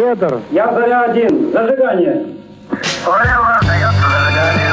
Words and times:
Федор. 0.00 0.40
Я 0.50 0.72
заря 0.72 1.02
один. 1.02 1.52
Зажигание. 1.52 2.24
Понял, 3.04 3.42
дается 3.60 4.00
зажигание. 4.00 4.72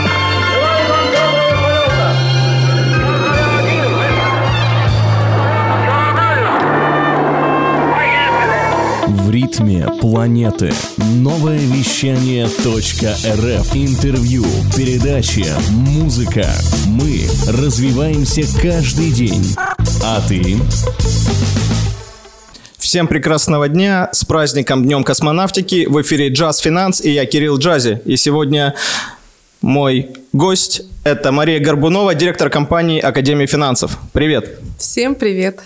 В 9.07 9.29
ритме 9.29 9.85
планеты. 9.99 10.71
Новое 10.97 11.57
вещание 11.57 12.45
.рф. 12.45 13.75
Интервью, 13.75 14.45
передачи, 14.77 15.45
музыка. 15.71 16.45
Мы 16.85 17.27
развиваемся 17.49 18.43
каждый 18.61 19.11
день. 19.11 19.57
А 20.05 20.21
ты? 20.25 20.55
Всем 22.87 23.07
прекрасного 23.07 23.67
дня, 23.67 24.07
с 24.13 24.23
праздником 24.23 24.85
Днем 24.85 25.03
космонавтики, 25.03 25.87
в 25.89 26.01
эфире 26.01 26.29
Джаз 26.29 26.59
Финанс 26.59 27.01
и 27.01 27.11
я 27.11 27.25
Кирилл 27.25 27.57
Джази. 27.57 28.01
И 28.05 28.15
сегодня 28.15 28.75
мой 29.61 30.11
гость– 30.31 30.83
это 31.03 31.33
Мария 31.33 31.59
Горбунова, 31.59 32.15
директор 32.15 32.49
компании 32.49 33.01
Академии 33.01 33.45
финансов. 33.45 33.97
Привет. 34.13 34.59
Всем 34.79 35.15
привет. 35.15 35.59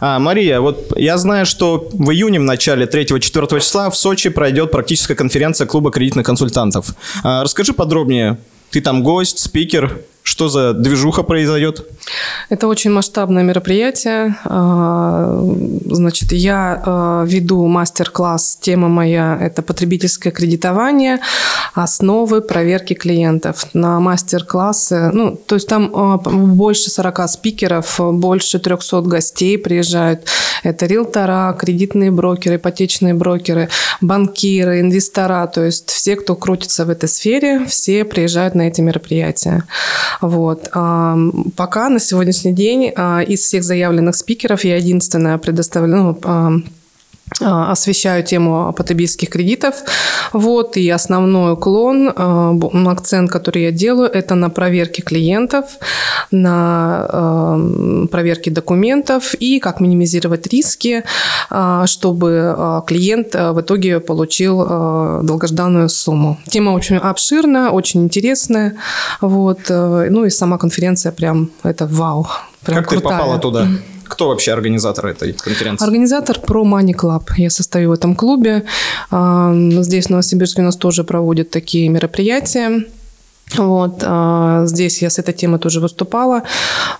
А, 0.00 0.18
Мария, 0.18 0.60
вот 0.60 0.96
я 0.96 1.18
знаю, 1.18 1.44
что 1.44 1.90
в 1.92 2.10
июне, 2.10 2.40
в 2.40 2.44
начале 2.44 2.86
3-4 2.86 3.60
числа 3.60 3.90
в 3.90 3.94
Сочи 3.94 4.30
пройдет 4.30 4.70
практическая 4.70 5.14
конференция 5.14 5.66
клуба 5.66 5.90
кредитных 5.90 6.24
консультантов. 6.24 6.94
А, 7.22 7.44
расскажи 7.44 7.74
подробнее, 7.74 8.38
ты 8.70 8.80
там 8.80 9.02
гость, 9.02 9.40
спикер, 9.40 10.00
что 10.22 10.48
за 10.48 10.72
движуха 10.72 11.24
произойдет? 11.24 11.84
Это 12.48 12.68
очень 12.68 12.92
масштабное 12.92 13.42
мероприятие. 13.42 14.36
А, 14.44 15.36
значит, 15.86 16.32
я 16.32 16.80
а, 16.84 17.24
веду 17.26 17.66
мастер-класс. 17.66 18.58
Тема 18.60 18.88
моя– 18.88 19.36
это 19.40 19.62
потребительское 19.62 20.32
кредитование, 20.32 21.18
основы 21.74 22.40
проверки 22.40 22.94
клиентов. 22.94 23.66
На 23.74 23.98
мастер-классы, 23.98 25.10
ну, 25.12 25.36
то 25.36 25.56
есть 25.56 25.68
там 25.68 25.90
а, 25.94 26.18
больше 26.18 26.90
40 26.90 27.28
спикеров, 27.28 27.98
больше 27.98 28.60
300 28.60 29.00
гостей 29.02 29.58
приезжают. 29.58 30.28
Это 30.62 30.86
риэлтора, 30.86 31.56
кредитные 31.58 32.12
брокеры, 32.12 32.56
ипотечные 32.56 33.14
брокеры, 33.14 33.68
банкиры, 34.00 34.80
инвестора. 34.80 35.48
То 35.48 35.64
есть 35.64 35.90
все, 35.90 36.14
кто 36.14 36.36
крутится 36.36 36.84
в 36.84 36.90
этой 36.90 37.08
сфере, 37.08 37.64
все 37.66 38.04
приезжают 38.04 38.54
на 38.54 38.62
эти 38.68 38.80
мероприятия. 38.80 39.64
Вот. 40.20 40.70
Пока 40.70 41.88
на 41.88 41.98
сегодняшний 41.98 42.52
день 42.52 42.92
а, 42.96 43.20
из 43.20 43.40
всех 43.40 43.64
заявленных 43.64 44.16
спикеров 44.16 44.64
я 44.64 44.76
единственная 44.76 45.38
предоставлю, 45.38 45.96
ну, 45.96 46.62
освещаю 47.40 48.22
тему 48.24 48.72
потребительских 48.76 49.30
кредитов. 49.30 49.76
Вот, 50.32 50.76
и 50.76 50.88
основной 50.90 51.52
уклон, 51.52 52.12
а, 52.14 52.54
акцент, 52.86 53.30
который 53.30 53.62
я 53.62 53.70
делаю, 53.70 54.10
это 54.10 54.34
на 54.34 54.50
проверке 54.50 55.02
клиентов, 55.02 55.66
на 56.30 57.58
проверке 58.10 58.50
документов 58.50 59.34
и 59.34 59.58
как 59.60 59.80
минимизировать 59.80 60.46
риски, 60.46 61.04
чтобы 61.86 62.82
клиент 62.86 63.34
в 63.34 63.60
итоге 63.60 64.00
получил 64.00 64.64
долгожданную 65.22 65.88
сумму. 65.88 66.38
Тема 66.48 66.70
очень 66.70 66.96
обширная, 66.96 67.70
очень 67.70 68.02
интересная. 68.04 68.76
Вот, 69.20 69.60
ну 69.68 70.24
и 70.24 70.30
сама 70.30 70.58
конференция 70.58 71.12
прям 71.12 71.50
это 71.62 71.86
вау. 71.86 72.26
Прям 72.64 72.78
как 72.78 72.88
крутая. 72.88 73.12
ты 73.12 73.18
попала 73.18 73.38
туда? 73.38 73.68
Кто 74.12 74.28
вообще 74.28 74.52
организатор 74.52 75.06
этой 75.06 75.32
конференции? 75.32 75.86
Организатор 75.86 76.36
Pro 76.36 76.64
Money 76.64 76.94
Club. 76.94 77.22
Я 77.38 77.48
состою 77.48 77.88
в 77.88 77.92
этом 77.92 78.14
клубе. 78.14 78.64
Здесь 79.10 80.06
в 80.06 80.10
Новосибирске 80.10 80.60
у 80.60 80.64
нас 80.66 80.76
тоже 80.76 81.02
проводят 81.02 81.48
такие 81.50 81.88
мероприятия. 81.88 82.84
Вот, 83.56 84.04
здесь 84.68 85.02
я 85.02 85.08
с 85.08 85.18
этой 85.18 85.32
темой 85.32 85.58
тоже 85.58 85.80
выступала 85.80 86.42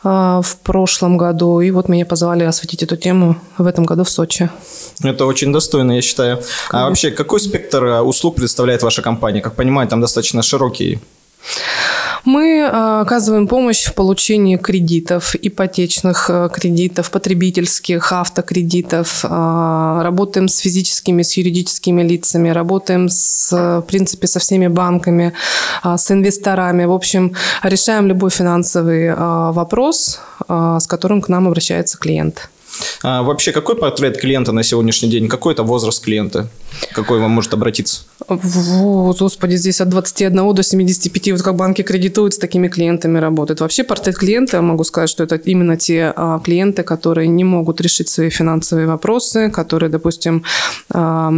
в 0.03 0.57
прошлом 0.63 1.19
году, 1.19 1.61
и 1.61 1.71
вот 1.71 1.89
меня 1.89 2.07
позвали 2.07 2.45
осветить 2.45 2.83
эту 2.83 2.97
тему 2.97 3.37
в 3.59 3.67
этом 3.67 3.85
году 3.85 4.05
в 4.05 4.11
Сочи. 4.11 4.49
Это 5.05 5.27
очень 5.27 5.53
достойно, 5.53 5.93
я 5.93 6.03
считаю. 6.03 6.43
А 6.71 6.89
вообще, 6.89 7.11
какой 7.11 7.41
спектр 7.41 7.85
услуг 8.05 8.37
представляет 8.37 8.83
ваша 8.83 9.03
компания? 9.03 9.43
Как 9.43 9.55
понимаю, 9.55 9.87
там 9.87 10.01
достаточно 10.01 10.43
широкий 10.43 10.99
мы 12.25 12.59
э, 12.59 13.01
оказываем 13.01 13.49
помощь 13.49 13.85
в 13.85 13.95
получении 13.95 14.57
кредитов, 14.57 15.35
ипотечных 15.35 16.31
э, 16.31 16.49
кредитов, 16.53 17.11
потребительских, 17.11 18.13
автокредитов. 18.13 19.25
Э, 19.25 20.01
работаем 20.03 20.49
с 20.49 20.59
физическими, 20.59 21.23
с 21.23 21.37
юридическими 21.37 22.03
лицами, 22.03 22.51
работаем 22.51 23.09
с, 23.09 23.51
в 23.53 23.83
принципе, 23.83 24.27
со 24.27 24.39
всеми 24.39 24.69
банками, 24.69 25.33
с 25.85 26.11
инвесторами. 26.11 26.85
В 26.85 26.93
общем, 26.93 27.35
решаем 27.63 28.07
любой 28.07 28.31
финансовый 28.31 29.15
вопрос, 29.15 30.21
с 30.49 30.87
которым 30.87 31.21
к 31.23 31.29
нам 31.29 31.47
обращается 31.47 31.99
клиент. 31.99 32.51
А 33.03 33.23
вообще, 33.23 33.53
какой 33.53 33.77
портрет 33.77 34.19
клиента 34.19 34.53
на 34.53 34.63
сегодняшний 34.63 35.11
день? 35.11 35.29
Какой 35.29 35.55
это 35.55 35.63
возраст 35.63 36.03
клиента? 36.03 36.49
Какой 36.93 37.19
вам 37.19 37.31
может 37.31 37.55
обратиться? 37.55 38.03
Вот, 38.29 39.19
господи, 39.19 39.57
здесь 39.57 39.81
от 39.81 39.89
21 39.89 40.55
до 40.55 40.63
75, 40.63 41.33
вот 41.33 41.43
как 41.43 41.57
банки 41.57 41.83
кредитуют, 41.83 42.35
с 42.35 42.39
такими 42.39 42.69
клиентами 42.69 43.19
работают. 43.19 43.61
Вообще 43.61 43.85
портрет 43.85 44.17
клиента, 44.17 44.63
могу 44.63 44.85
сказать, 44.85 45.11
что 45.11 45.25
это 45.25 45.37
именно 45.37 45.77
те 45.77 46.13
а, 46.15 46.39
клиенты, 46.39 46.83
которые 46.83 47.29
не 47.29 47.45
могут 47.45 47.81
решить 47.81 48.09
свои 48.09 48.31
финансовые 48.31 48.87
вопросы, 48.87 49.51
которые, 49.51 49.91
допустим, 49.91 50.45
а, 50.93 51.31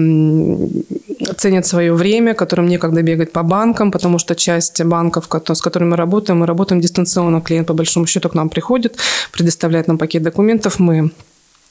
ценят 1.36 1.66
свое 1.66 1.92
время, 1.92 2.34
которым 2.34 2.66
некогда 2.66 3.02
бегать 3.02 3.32
по 3.32 3.42
банкам, 3.42 3.90
потому 3.90 4.18
что 4.18 4.34
часть 4.34 4.82
банков, 4.82 5.28
с 5.30 5.60
которыми 5.60 5.90
мы 5.90 5.96
работаем, 5.96 6.40
мы 6.40 6.46
работаем 6.46 6.80
дистанционно. 6.80 7.40
Клиент, 7.40 7.66
по 7.66 7.74
большому 7.74 8.06
счету, 8.06 8.28
к 8.28 8.34
нам 8.34 8.48
приходит, 8.48 8.96
предоставляет 9.32 9.88
нам 9.88 9.98
пакет 9.98 10.22
документов, 10.22 10.78
мы 10.78 11.10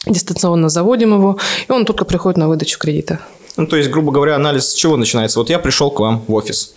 дистанционно 0.06 0.70
заводим 0.70 1.14
его, 1.14 1.38
и 1.68 1.72
он 1.72 1.86
только 1.86 2.06
приходит 2.06 2.38
на 2.38 2.48
выдачу 2.48 2.80
кредита. 2.80 3.20
Ну, 3.58 3.68
то 3.68 3.76
есть, 3.78 3.90
грубо 3.90 4.12
говоря, 4.12 4.36
анализ 4.36 4.70
с 4.70 4.74
чего 4.74 4.98
начинается? 4.98 5.40
Вот 5.40 5.50
я 5.50 5.60
пришел 5.60 5.92
к 5.92 6.00
вам 6.00 6.24
в 6.28 6.34
офис. 6.34 6.74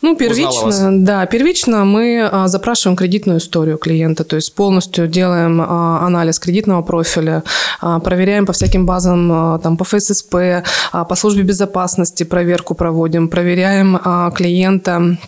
Ну, 0.00 0.14
первично, 0.16 1.04
да, 1.04 1.26
первично 1.26 1.84
мы 1.84 2.28
а, 2.30 2.46
запрашиваем 2.46 2.96
кредитную 2.96 3.40
историю 3.40 3.78
клиента, 3.78 4.22
то 4.22 4.36
есть 4.36 4.54
полностью 4.54 5.08
делаем 5.08 5.60
а, 5.60 6.06
анализ 6.06 6.38
кредитного 6.38 6.82
профиля, 6.82 7.42
а, 7.80 7.98
проверяем 7.98 8.46
по 8.46 8.52
всяким 8.52 8.86
базам, 8.86 9.32
а, 9.32 9.58
там, 9.58 9.76
по 9.76 9.84
ФССП, 9.84 10.62
а, 10.92 11.04
по 11.04 11.14
службе 11.16 11.42
безопасности 11.42 12.22
проверку 12.22 12.76
проводим, 12.76 13.28
проверяем 13.28 13.98
а, 14.04 14.30
клиента 14.30 15.18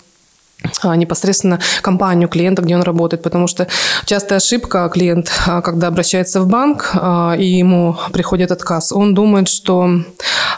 непосредственно 0.84 1.60
компанию 1.82 2.28
клиента, 2.28 2.62
где 2.62 2.74
он 2.74 2.82
работает, 2.82 3.22
потому 3.22 3.46
что 3.46 3.66
частая 4.04 4.38
ошибка 4.38 4.88
клиент, 4.92 5.30
а, 5.46 5.62
когда 5.62 5.88
обращается 5.88 6.40
в 6.40 6.48
банк 6.48 6.90
а, 6.94 7.34
и 7.38 7.44
ему 7.44 7.96
приходит 8.12 8.50
отказ, 8.50 8.92
он 8.92 9.14
думает, 9.14 9.48
что 9.48 9.88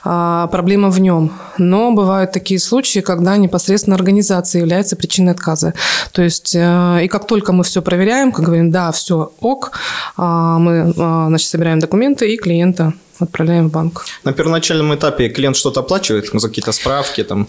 проблема 0.02 0.90
в 0.90 1.00
нем. 1.00 1.30
Но 1.58 1.92
бывают 1.92 2.32
такие 2.32 2.58
случаи, 2.58 2.98
когда 2.98 3.36
непосредственно 3.36 3.94
организация 3.94 4.58
является 4.58 4.96
причиной 4.96 5.32
отказа. 5.32 5.74
То 6.10 6.22
есть, 6.22 6.56
и 6.56 7.08
как 7.08 7.28
только 7.28 7.52
мы 7.52 7.62
все 7.62 7.82
проверяем, 7.82 8.32
как 8.32 8.44
говорим, 8.44 8.72
да, 8.72 8.90
все 8.90 9.32
ок, 9.40 9.70
мы 10.16 10.92
значит, 10.92 11.48
собираем 11.48 11.78
документы 11.78 12.34
и 12.34 12.36
клиента 12.36 12.94
отправляем 13.20 13.68
в 13.68 13.70
банк. 13.70 14.04
На 14.24 14.32
первоначальном 14.32 14.92
этапе 14.92 15.28
клиент 15.28 15.56
что-то 15.56 15.80
оплачивает 15.80 16.28
за 16.32 16.48
какие-то 16.48 16.72
справки 16.72 17.22
там? 17.22 17.46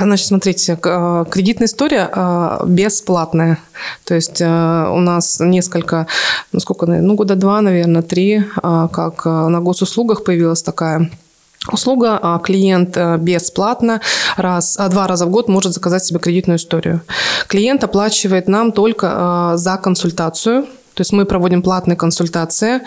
Значит, 0.00 0.26
смотрите, 0.26 0.78
а, 0.84 1.24
кредитная 1.24 1.66
история 1.66 2.08
а, 2.12 2.64
бесплатная. 2.66 3.58
То 4.04 4.14
есть 4.14 4.40
а, 4.42 4.90
у 4.92 5.00
нас 5.00 5.40
несколько, 5.40 6.06
ну 6.52 6.60
сколько, 6.60 6.86
ну 6.86 7.14
года 7.14 7.34
два, 7.34 7.60
наверное, 7.60 8.02
три, 8.02 8.44
как 8.62 9.24
на 9.24 9.60
госуслугах 9.60 10.24
появилась 10.24 10.62
такая 10.62 11.10
услуга, 11.72 12.18
а 12.22 12.38
клиент 12.38 12.96
бесплатно 13.18 14.00
раз, 14.36 14.78
два 14.90 15.06
раза 15.06 15.26
в 15.26 15.30
год 15.30 15.48
может 15.48 15.72
заказать 15.72 16.04
себе 16.04 16.20
кредитную 16.20 16.58
историю. 16.58 17.00
Клиент 17.48 17.82
оплачивает 17.82 18.48
нам 18.48 18.72
только 18.72 19.54
за 19.56 19.76
консультацию, 19.76 20.66
то 20.96 21.02
есть 21.02 21.12
мы 21.12 21.26
проводим 21.26 21.60
платные 21.60 21.94
консультации, 21.94 22.80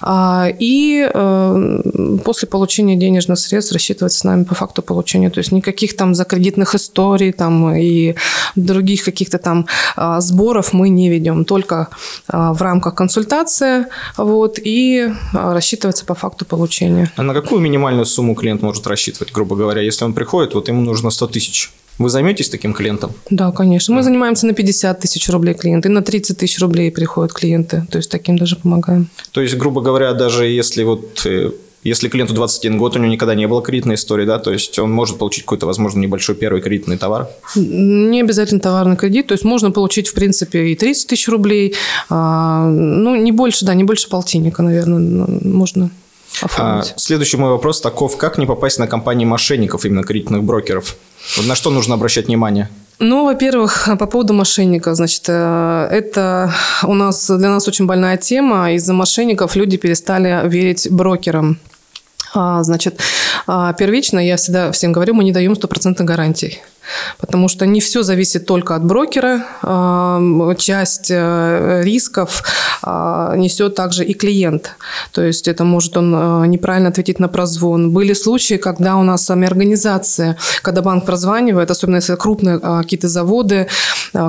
а, 0.00 0.46
и 0.56 1.10
э, 1.12 1.80
после 2.24 2.46
получения 2.46 2.94
денежных 2.94 3.40
средств 3.40 3.72
рассчитывается 3.72 4.20
с 4.20 4.24
нами 4.24 4.44
по 4.44 4.54
факту 4.54 4.82
получения. 4.82 5.30
То 5.30 5.38
есть 5.38 5.50
никаких 5.50 5.96
там 5.96 6.14
закредитных 6.14 6.76
историй 6.76 7.32
там, 7.32 7.74
и 7.74 8.14
других 8.54 9.04
каких-то 9.04 9.38
там 9.38 9.66
а, 9.96 10.20
сборов 10.20 10.72
мы 10.72 10.90
не 10.90 11.10
ведем. 11.10 11.44
Только 11.44 11.88
а, 12.28 12.52
в 12.52 12.62
рамках 12.62 12.94
консультации 12.94 13.86
вот, 14.16 14.60
и 14.62 15.08
рассчитывается 15.32 16.04
по 16.04 16.14
факту 16.14 16.44
получения. 16.44 17.10
А 17.16 17.24
на 17.24 17.34
какую 17.34 17.60
минимальную 17.60 18.06
сумму 18.06 18.36
клиент 18.36 18.62
может 18.62 18.86
рассчитывать, 18.86 19.32
грубо 19.32 19.56
говоря, 19.56 19.82
если 19.82 20.04
он 20.04 20.14
приходит, 20.14 20.54
вот 20.54 20.68
ему 20.68 20.82
нужно 20.82 21.10
100 21.10 21.26
тысяч? 21.26 21.72
Вы 21.98 22.10
займетесь 22.10 22.48
таким 22.50 22.74
клиентом? 22.74 23.12
Да, 23.30 23.52
конечно. 23.52 23.94
Мы 23.94 24.02
занимаемся 24.02 24.46
на 24.46 24.52
50 24.52 25.00
тысяч 25.00 25.28
рублей 25.30 25.54
клиенты, 25.54 25.88
на 25.88 26.02
30 26.02 26.38
тысяч 26.38 26.58
рублей 26.60 26.90
приходят 26.90 27.32
клиенты. 27.32 27.86
То 27.90 27.98
есть 27.98 28.10
таким 28.10 28.36
даже 28.38 28.56
помогаем. 28.56 29.08
То 29.32 29.40
есть, 29.40 29.56
грубо 29.56 29.80
говоря, 29.80 30.12
даже 30.12 30.46
если 30.46 30.84
вот 30.84 31.24
э, 31.26 31.50
Если 31.86 32.08
клиенту 32.08 32.34
21 32.34 32.78
год, 32.78 32.96
у 32.96 32.98
него 32.98 33.12
никогда 33.12 33.36
не 33.36 33.46
было 33.46 33.62
кредитной 33.62 33.94
истории, 33.94 34.26
да, 34.26 34.38
то 34.38 34.52
есть 34.52 34.76
он 34.78 34.90
может 34.90 35.18
получить 35.18 35.44
какой-то, 35.44 35.66
возможно, 35.66 36.00
небольшой 36.00 36.34
первый 36.34 36.60
кредитный 36.60 36.98
товар. 36.98 37.28
Не 37.54 38.22
обязательно 38.22 38.60
товарный 38.60 38.96
кредит, 38.96 39.28
то 39.28 39.34
есть 39.34 39.44
можно 39.44 39.70
получить, 39.70 40.08
в 40.08 40.14
принципе, 40.14 40.72
и 40.72 40.74
30 40.74 41.06
тысяч 41.06 41.28
рублей, 41.28 41.74
а, 42.10 42.68
ну, 42.68 43.14
не 43.14 43.30
больше, 43.30 43.64
да, 43.64 43.74
не 43.74 43.84
больше 43.84 44.08
полтинника, 44.08 44.62
наверное, 44.62 45.26
можно 45.44 45.90
А, 46.58 46.82
следующий 46.96 47.36
мой 47.36 47.50
вопрос 47.50 47.80
таков, 47.80 48.16
как 48.16 48.38
не 48.38 48.46
попасть 48.46 48.78
на 48.78 48.86
компании 48.86 49.24
мошенников, 49.24 49.84
именно 49.84 50.02
кредитных 50.02 50.42
брокеров? 50.42 50.96
Вот 51.36 51.46
на 51.46 51.54
что 51.54 51.70
нужно 51.70 51.94
обращать 51.94 52.26
внимание? 52.26 52.68
Ну, 52.98 53.24
во-первых, 53.26 53.88
по 53.98 54.06
поводу 54.06 54.32
мошенников, 54.32 54.96
значит, 54.96 55.24
э, 55.28 55.88
это 55.90 56.52
у 56.82 56.94
нас 56.94 57.26
для 57.28 57.50
нас 57.50 57.68
очень 57.68 57.86
больная 57.86 58.16
тема. 58.16 58.72
Из-за 58.72 58.94
мошенников 58.94 59.54
люди 59.54 59.76
перестали 59.76 60.48
верить 60.48 60.88
брокерам. 60.90 61.58
А, 62.34 62.62
Значит, 62.62 63.00
а, 63.46 63.72
первично, 63.72 64.18
я 64.18 64.36
всегда 64.36 64.72
всем 64.72 64.92
говорю, 64.92 65.14
мы 65.14 65.24
не 65.24 65.32
даем 65.32 65.54
стопроцентных 65.56 66.06
гарантий. 66.06 66.60
Потому 67.18 67.48
что 67.48 67.66
не 67.66 67.80
все 67.80 68.02
зависит 68.02 68.46
только 68.46 68.74
от 68.74 68.84
брокера. 68.84 69.44
А, 69.62 70.20
Часть 70.56 71.10
э, 71.10 71.82
рисков 71.82 72.42
а, 72.82 73.34
несет 73.36 73.74
также 73.74 74.04
и 74.04 74.14
клиент. 74.14 74.76
То 75.12 75.22
есть 75.22 75.48
это 75.48 75.64
может 75.64 75.96
он 75.96 76.14
э, 76.14 76.46
неправильно 76.46 76.88
ответить 76.88 77.18
на 77.18 77.28
прозвон. 77.28 77.92
Были 77.92 78.12
случаи, 78.12 78.54
когда 78.54 78.96
у 78.96 79.02
нас 79.02 79.24
сами 79.24 79.46
организация, 79.46 80.36
когда 80.62 80.82
банк 80.82 81.04
прозванивает, 81.04 81.70
особенно 81.70 81.96
если 81.96 82.14
крупные 82.16 82.58
а, 82.62 82.82
какие-то 82.82 83.08
заводы, 83.08 83.68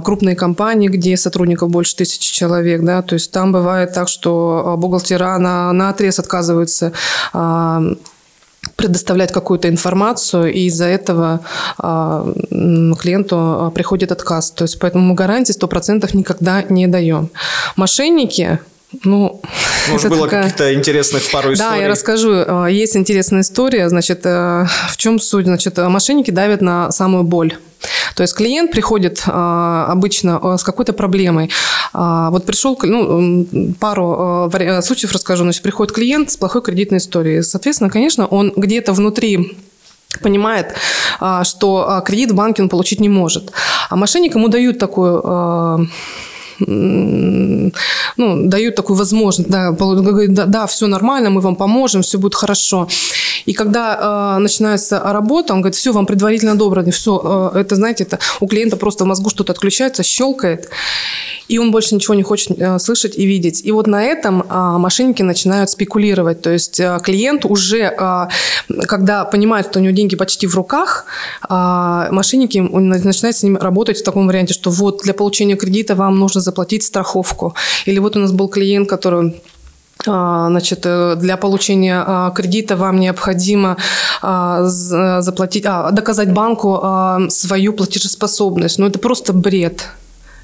крупные 0.04 0.36
компании, 0.36 0.88
где 0.88 1.16
сотрудников 1.18 1.70
больше 1.70 1.96
тысячи 1.96 2.34
человек, 2.34 2.82
да, 2.82 3.02
то 3.02 3.14
есть 3.14 3.32
там 3.32 3.52
бывает 3.52 3.94
так, 3.94 4.08
что 4.08 4.76
бухгалтера 4.78 5.38
на, 5.38 5.72
на 5.72 5.90
отрез 5.90 6.20
отказываются 6.20 6.92
предоставлять 8.76 9.32
какую-то 9.32 9.70
информацию, 9.70 10.54
и 10.54 10.62
из-за 10.68 10.86
этого 10.86 11.40
а, 11.78 12.32
клиенту 13.00 13.36
а, 13.38 13.72
приходит 13.72 14.12
отказ. 14.12 14.52
То 14.52 14.64
есть 14.64 14.80
поэтому 14.80 15.04
мы 15.06 15.16
гарантии 15.16 15.54
100% 15.58 16.10
никогда 16.16 16.64
не 16.64 16.88
даем. 16.88 17.30
Мошенники, 17.76 18.60
ну, 19.04 19.42
Может, 19.92 20.10
было 20.12 20.26
такая- 20.26 20.44
каких-то 20.44 20.74
интересных 20.74 21.30
пару 21.32 21.54
историй? 21.54 21.72
да, 21.72 21.76
я 21.78 21.88
расскажу. 21.90 22.32
Э, 22.32 22.68
Есть 22.72 22.96
интересная 22.96 23.42
история. 23.42 23.90
Значит, 23.90 24.22
э, 24.26 24.66
в 24.90 24.98
чем 24.98 25.20
суть? 25.20 25.46
Значит, 25.46 25.78
э, 25.78 25.88
мошенники 25.90 26.32
давят 26.32 26.62
на 26.62 26.92
самую 26.92 27.24
боль. 27.24 27.58
То 28.18 28.24
есть 28.24 28.34
клиент 28.34 28.72
приходит 28.72 29.24
э, 29.28 29.32
обычно 29.32 30.40
э, 30.42 30.58
с 30.58 30.64
какой-то 30.64 30.92
проблемой. 30.94 31.52
А, 31.94 32.32
Вот 32.32 32.46
пришел, 32.46 32.76
ну, 32.82 33.46
пару 33.80 34.50
случаев 34.82 35.12
расскажу. 35.14 35.44
Значит, 35.44 35.62
приходит 35.62 35.94
клиент 35.94 36.32
с 36.32 36.38
плохой 36.38 36.64
кредитной 36.64 36.98
историей. 36.98 37.44
Соответственно, 37.44 37.92
конечно, 37.92 38.26
он 38.26 38.54
где-то 38.56 38.94
внутри 38.94 39.56
понимает, 40.24 40.74
а, 41.20 41.44
что 41.44 41.86
а, 41.88 42.02
кредит 42.02 42.32
в 42.32 42.36
банке 42.36 42.64
он 42.64 42.70
получить 42.70 43.00
не 43.00 43.10
может. 43.10 43.52
А 43.90 43.96
мошенник 43.96 44.34
ему 44.34 44.48
дают 44.48 44.80
такую 44.80 45.22
а, 45.24 45.78
ну, 46.60 47.72
дают 48.18 48.76
такую 48.76 48.98
возможность, 48.98 49.50
да, 49.50 49.72
да, 49.72 50.46
да, 50.46 50.66
все 50.66 50.88
нормально, 50.88 51.30
мы 51.30 51.42
вам 51.42 51.56
поможем, 51.56 52.02
все 52.02 52.18
будет 52.18 52.34
хорошо. 52.34 52.88
И 53.46 53.54
когда 53.54 54.36
э, 54.38 54.40
начинается 54.40 55.00
работа, 55.04 55.54
он 55.54 55.62
говорит, 55.62 55.76
все, 55.76 55.92
вам 55.92 56.06
предварительно 56.06 56.56
добрано, 56.56 56.92
все, 56.92 57.52
это, 57.56 57.76
знаете, 57.76 58.04
это 58.04 58.20
у 58.40 58.48
клиента 58.48 58.78
просто 58.78 59.04
в 59.04 59.08
мозгу 59.08 59.30
что-то 59.30 59.54
отключается, 59.54 60.04
щелкает, 60.04 60.70
и 61.48 61.60
он 61.60 61.72
больше 61.72 61.96
ничего 61.96 62.14
не 62.14 62.24
хочет 62.24 62.60
э, 62.60 62.80
слышать 62.80 63.18
и 63.18 63.26
видеть. 63.26 63.62
И 63.64 63.72
вот 63.72 63.88
на 63.88 64.04
этом 64.04 64.44
а, 64.50 64.78
мошенники 64.78 65.22
начинают 65.24 65.70
спекулировать. 65.70 66.42
То 66.42 66.50
есть 66.50 66.80
а, 66.80 67.00
клиент 67.00 67.46
уже, 67.46 67.94
а, 67.98 68.30
когда 68.88 69.26
понимает, 69.26 69.68
что 69.68 69.80
у 69.80 69.82
него 69.82 69.94
деньги 69.94 70.16
почти 70.16 70.48
в 70.48 70.56
руках, 70.56 71.06
а, 71.48 72.10
мошенники 72.12 72.60
начинают 72.60 73.38
с 73.38 73.44
ним 73.44 73.58
работать 73.58 74.00
в 74.00 74.04
таком 74.04 74.28
варианте, 74.28 74.54
что 74.54 74.72
вот 74.72 75.02
для 75.04 75.14
получения 75.14 75.56
кредита 75.56 75.96
вам 75.96 76.20
нужно 76.20 76.42
заплатить 76.42 76.84
страховку. 76.84 77.56
Или 77.86 78.00
вот 78.00 78.16
у 78.16 78.20
нас 78.20 78.32
был 78.32 78.50
клиент, 78.50 78.90
который 78.90 79.42
Значит, 80.08 80.86
э, 80.86 81.16
для 81.18 81.38
получения 81.38 82.04
а, 82.06 82.32
кредита 82.32 82.76
вам 82.76 83.00
необходимо 83.00 83.76
а, 84.22 84.64
з- 84.64 85.22
заплатить, 85.22 85.66
а, 85.68 85.92
доказать 85.92 86.32
банку 86.34 86.80
а, 86.82 87.20
свою 87.30 87.74
платежеспособность. 87.74 88.80
Но 88.80 88.88
это 88.88 89.00
просто 89.00 89.34
бред. 89.34 89.88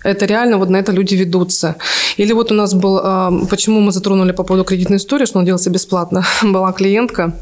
Это 0.03 0.25
реально 0.25 0.57
вот 0.57 0.69
на 0.69 0.77
это 0.77 0.91
люди 0.91 1.15
ведутся. 1.15 1.75
Или 2.17 2.33
вот 2.33 2.51
у 2.51 2.55
нас 2.55 2.73
был, 2.73 2.99
а, 3.03 3.31
почему 3.49 3.79
мы 3.79 3.91
затронули 3.91 4.33
по 4.33 4.43
поводу 4.43 4.65
кредитной 4.65 4.97
истории, 4.97 5.25
что 5.25 5.39
он 5.39 5.45
делался 5.45 5.69
бесплатно. 5.69 6.23
Была 6.43 6.71
клиентка, 6.73 7.23
а, 7.23 7.33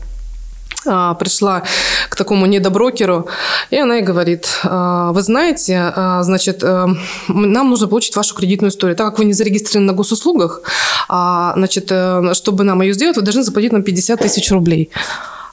пришла 0.84 1.64
к 2.10 2.16
такому 2.16 2.46
недоброкеру, 2.46 3.28
и 3.70 3.78
она 3.78 3.96
ей 3.96 4.04
говорит, 4.04 4.48
а, 4.64 5.12
вы 5.12 5.22
знаете, 5.22 5.94
а, 5.96 6.24
значит, 6.24 6.64
э, 6.64 6.88
нам 7.28 7.70
нужно 7.70 7.88
получить 7.88 8.16
вашу 8.16 8.36
кредитную 8.36 8.70
историю. 8.72 8.98
Так 8.98 9.08
как 9.08 9.20
вы 9.20 9.26
не 9.26 9.34
зарегистрированы 9.34 9.92
на 9.92 9.98
госуслугах, 9.98 10.62
а, 11.08 11.54
значит, 11.56 11.88
э, 11.90 12.34
чтобы 12.34 12.64
нам 12.64 12.82
ее 12.82 12.94
сделать, 12.94 13.16
вы 13.16 13.22
должны 13.22 13.44
заплатить 13.44 13.72
нам 13.72 13.84
50 13.84 14.20
тысяч 14.20 14.52
рублей. 14.52 14.92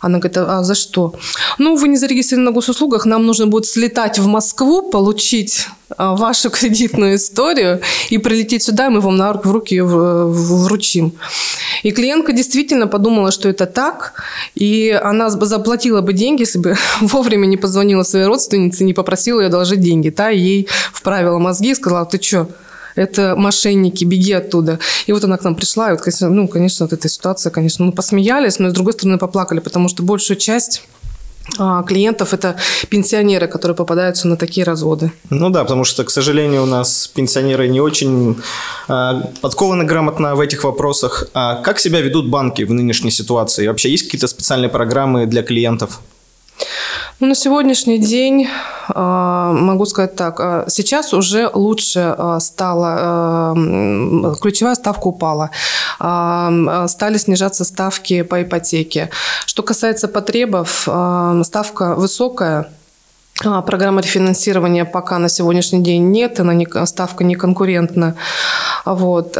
Она 0.00 0.18
говорит, 0.18 0.36
а 0.36 0.62
за 0.62 0.74
что? 0.74 1.14
Ну, 1.58 1.76
вы 1.76 1.88
не 1.88 1.96
зарегистрированы 1.96 2.50
на 2.50 2.54
госуслугах, 2.54 3.06
нам 3.06 3.26
нужно 3.26 3.46
будет 3.46 3.66
слетать 3.66 4.18
в 4.18 4.26
Москву, 4.26 4.90
получить 4.90 5.66
а, 5.96 6.14
вашу 6.14 6.50
кредитную 6.58 7.16
историю 7.16 7.80
и 8.10 8.18
прилететь 8.18 8.62
сюда, 8.62 8.86
и 8.86 8.90
мы 8.90 9.00
вам 9.00 9.16
на 9.16 9.32
руки, 9.32 9.46
в 9.46 9.52
руки 9.52 9.74
ее 9.74 9.84
в- 9.84 10.64
вручим. 10.64 11.12
И 11.82 11.90
клиентка 11.90 12.32
действительно 12.32 12.86
подумала, 12.86 13.32
что 13.32 13.48
это 13.48 13.66
так, 13.66 14.14
и 14.54 14.90
она 15.02 15.30
заплатила 15.30 16.00
бы 16.00 16.12
деньги, 16.12 16.42
если 16.42 16.58
бы 16.58 16.76
вовремя 17.00 17.46
не 17.46 17.56
позвонила 17.56 18.04
своей 18.04 18.26
родственнице, 18.26 18.84
не 18.84 18.94
попросила 18.94 19.40
ее 19.40 19.46
одолжить 19.48 19.80
деньги. 19.80 20.10
Та 20.10 20.28
ей 20.28 20.68
вправила 20.92 21.38
мозги 21.38 21.70
и 21.70 21.74
сказала, 21.74 22.04
ты 22.04 22.22
что, 22.22 22.48
это 22.98 23.34
мошенники, 23.36 24.04
беги 24.04 24.32
оттуда. 24.32 24.78
И 25.06 25.12
вот 25.12 25.24
она 25.24 25.36
к 25.36 25.44
нам 25.44 25.54
пришла, 25.54 25.88
и 25.88 25.92
вот, 25.92 26.00
конечно, 26.00 26.28
ну, 26.28 26.48
конечно, 26.48 26.86
вот 26.86 26.92
эта 26.92 27.08
ситуация, 27.08 27.50
конечно, 27.50 27.84
мы 27.84 27.92
посмеялись, 27.92 28.58
но 28.58 28.70
с 28.70 28.72
другой 28.72 28.92
стороны 28.92 29.18
поплакали, 29.18 29.60
потому 29.60 29.88
что 29.88 30.02
большую 30.02 30.36
часть 30.36 30.82
а, 31.58 31.82
клиентов 31.82 32.34
это 32.34 32.56
пенсионеры, 32.90 33.48
которые 33.48 33.74
попадаются 33.74 34.28
на 34.28 34.36
такие 34.36 34.64
разводы. 34.64 35.10
Ну 35.30 35.50
да, 35.50 35.62
потому 35.62 35.84
что, 35.84 36.04
к 36.04 36.10
сожалению, 36.10 36.64
у 36.64 36.66
нас 36.66 37.08
пенсионеры 37.08 37.68
не 37.68 37.80
очень 37.80 38.36
э, 38.88 39.12
подкованы 39.40 39.84
грамотно 39.84 40.34
в 40.34 40.40
этих 40.40 40.64
вопросах. 40.64 41.28
А 41.34 41.56
как 41.62 41.78
себя 41.78 42.00
ведут 42.00 42.28
банки 42.28 42.62
в 42.62 42.72
нынешней 42.72 43.10
ситуации? 43.10 43.66
Вообще 43.66 43.90
есть 43.90 44.04
какие-то 44.04 44.28
специальные 44.28 44.68
программы 44.68 45.26
для 45.26 45.42
клиентов? 45.42 46.00
Ну, 47.20 47.26
на 47.26 47.34
сегодняшний 47.34 47.98
день 47.98 48.46
а, 48.88 49.52
могу 49.52 49.86
сказать 49.86 50.14
так. 50.14 50.38
а, 50.38 50.66
Сейчас 50.68 51.12
уже 51.12 51.50
лучше 51.52 52.14
а, 52.16 52.38
стало, 52.38 53.56
ключевая 54.40 54.76
ставка 54.76 55.08
упала. 55.08 55.50
Стали 55.98 57.18
снижаться 57.18 57.64
ставки 57.64 58.22
по 58.22 58.40
ипотеке. 58.40 59.10
Что 59.46 59.64
касается 59.64 60.06
потребов, 60.06 60.88
ставка 61.42 61.94
высокая, 61.96 62.70
Программы 63.40 64.02
рефинансирования 64.02 64.84
пока 64.84 65.18
на 65.18 65.28
сегодняшний 65.28 65.80
день 65.80 66.10
нет, 66.10 66.40
она 66.40 66.54
не, 66.54 66.66
ставка 66.86 67.22
не 67.22 67.36
конкурентна. 67.36 68.16
Вот. 68.84 69.36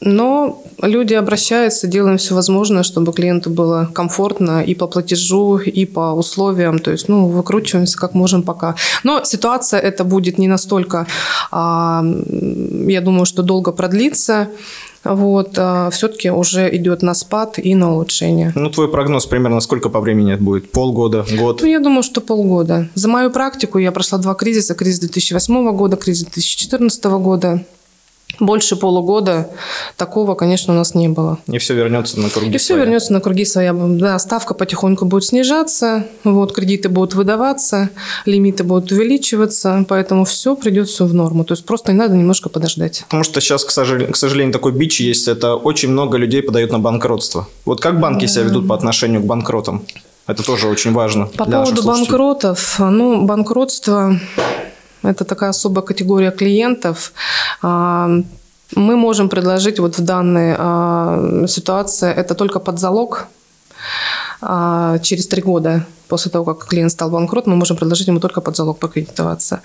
А, 0.00 0.04
Но 0.08 0.62
люди 0.82 1.14
обращаются, 1.14 1.86
делаем 1.86 2.18
все 2.18 2.34
возможное, 2.34 2.82
чтобы 2.82 3.12
клиенту 3.12 3.50
было 3.50 3.90
комфортно 3.92 4.62
и 4.62 4.74
по 4.74 4.86
платежу, 4.86 5.58
и 5.58 5.86
по 5.86 6.12
условиям. 6.12 6.78
То 6.78 6.90
есть, 6.90 7.08
ну, 7.08 7.26
выкручиваемся 7.26 7.98
как 7.98 8.14
можем 8.14 8.42
пока. 8.42 8.74
Но 9.04 9.24
ситуация 9.24 9.80
это 9.80 10.04
будет 10.04 10.38
не 10.38 10.48
настолько, 10.48 11.06
а, 11.50 12.04
я 12.88 13.00
думаю, 13.00 13.26
что 13.26 13.42
долго 13.42 13.72
продлится. 13.72 14.48
Вот, 15.04 15.52
все-таки 15.92 16.30
уже 16.30 16.74
идет 16.76 17.02
на 17.02 17.14
спад 17.14 17.58
и 17.58 17.74
на 17.74 17.94
улучшение. 17.94 18.52
Ну, 18.54 18.68
твой 18.68 18.88
прогноз 18.88 19.26
примерно 19.26 19.60
сколько 19.60 19.88
по 19.88 20.00
времени 20.00 20.34
это 20.34 20.42
будет? 20.42 20.72
Полгода, 20.72 21.24
год? 21.38 21.62
Ну, 21.62 21.68
я 21.68 21.78
думаю, 21.78 22.02
что 22.02 22.20
полгода. 22.20 22.88
За 22.94 23.08
мою 23.08 23.30
практику 23.30 23.78
я 23.78 23.92
прошла 23.92 24.18
два 24.18 24.34
кризиса. 24.34 24.74
Кризис 24.74 24.98
2008 25.00 25.76
года, 25.76 25.96
кризис 25.96 26.24
2014 26.24 27.04
года. 27.04 27.64
Больше 28.40 28.76
полугода 28.76 29.50
такого, 29.96 30.34
конечно, 30.34 30.72
у 30.72 30.76
нас 30.76 30.94
не 30.94 31.08
было. 31.08 31.38
И 31.48 31.58
все 31.58 31.74
вернется 31.74 32.20
на 32.20 32.30
круги 32.30 32.54
И 32.54 32.58
все 32.58 32.68
своя. 32.68 32.82
вернется 32.82 33.12
на 33.12 33.20
круги 33.20 33.44
своя. 33.44 33.72
Да, 33.72 34.18
ставка 34.18 34.54
потихоньку 34.54 35.06
будет 35.06 35.24
снижаться, 35.24 36.04
вот, 36.22 36.54
кредиты 36.54 36.88
будут 36.88 37.14
выдаваться, 37.14 37.90
лимиты 38.26 38.62
будут 38.62 38.92
увеличиваться, 38.92 39.84
поэтому 39.88 40.24
все 40.24 40.54
придет 40.54 40.88
все 40.88 41.06
в 41.06 41.14
норму. 41.14 41.44
То 41.44 41.52
есть 41.52 41.64
просто 41.64 41.92
не 41.92 41.98
надо 41.98 42.14
немножко 42.14 42.48
подождать. 42.48 43.02
Потому 43.08 43.24
что 43.24 43.40
сейчас, 43.40 43.64
к 43.64 43.70
сожалению, 43.70 44.52
такой 44.52 44.72
бич 44.72 45.00
есть. 45.00 45.26
Это 45.26 45.56
очень 45.56 45.88
много 45.88 46.16
людей 46.16 46.42
подают 46.42 46.70
на 46.70 46.78
банкротство. 46.78 47.48
Вот 47.64 47.80
как 47.80 47.98
банки 47.98 48.26
себя 48.26 48.44
ведут 48.44 48.68
по 48.68 48.74
отношению 48.74 49.22
к 49.22 49.24
банкротам? 49.24 49.84
Это 50.28 50.44
тоже 50.44 50.68
очень 50.68 50.92
важно. 50.92 51.26
По 51.26 51.46
поводу 51.46 51.82
банкротов, 51.82 52.76
ну, 52.78 53.24
банкротство– 53.24 54.20
это 55.02 55.24
такая 55.24 55.50
особая 55.50 55.84
категория 55.84 56.30
клиентов. 56.30 57.12
А, 57.62 58.08
Мы 58.76 58.96
можем 58.96 59.28
предложить 59.28 59.78
вот 59.78 59.98
в 59.98 60.04
данной 60.04 60.54
а, 60.58 61.46
ситуации 61.46 62.12
это 62.12 62.34
только 62.34 62.60
под 62.60 62.78
залог, 62.78 63.26
а, 64.40 64.98
через 64.98 65.26
три 65.26 65.42
года 65.42 65.86
после 66.08 66.30
того, 66.30 66.44
как 66.44 66.66
клиент 66.66 66.90
стал 66.90 67.10
банкрот, 67.10 67.46
мы 67.46 67.54
можем 67.54 67.76
предложить 67.76 68.08
ему 68.08 68.20
только 68.20 68.40
под 68.40 68.56
залог 68.56 68.78
покредитоваться. 68.78 69.60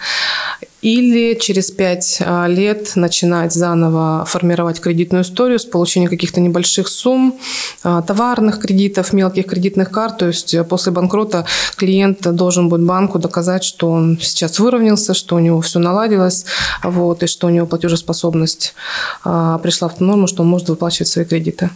Или 0.81 1.35
через 1.39 1.71
пять 1.71 2.17
а, 2.19 2.45
лет 2.47 2.95
начинать 2.95 3.53
заново 3.53 4.25
формировать 4.25 4.81
кредитную 4.81 5.23
историю 5.23 5.57
с 5.57 5.65
получением 5.65 6.09
каких-то 6.09 6.41
небольших 6.41 6.89
сумм, 6.89 7.39
а, 7.83 8.01
товарных 8.01 8.59
кредитов, 8.59 9.13
мелких 9.13 9.45
кредитных 9.47 9.89
карт. 9.91 10.17
То 10.17 10.27
есть 10.27 10.53
э, 10.53 10.63
после 10.63 10.91
банкрота 10.91 11.45
клиент 11.77 12.21
должен 12.21 12.67
будет 12.69 12.85
банку 12.85 13.17
доказать, 13.19 13.63
что 13.63 13.89
он 13.89 14.19
сейчас 14.21 14.59
выровнялся, 14.59 15.13
что 15.13 15.35
у 15.35 15.39
него 15.39 15.61
все 15.61 15.79
наладилось, 15.79 16.45
вот, 16.83 17.23
и 17.23 17.27
что 17.27 17.47
у 17.47 17.49
него 17.49 17.65
платежеспособность 17.65 18.75
пришла 19.23 19.87
в 19.87 19.97
ту 19.97 20.03
норму, 20.03 20.27
что 20.27 20.43
он 20.43 20.49
может 20.49 20.69
выплачивать 20.69 21.07
свои 21.07 21.25
кредиты. 21.25 21.69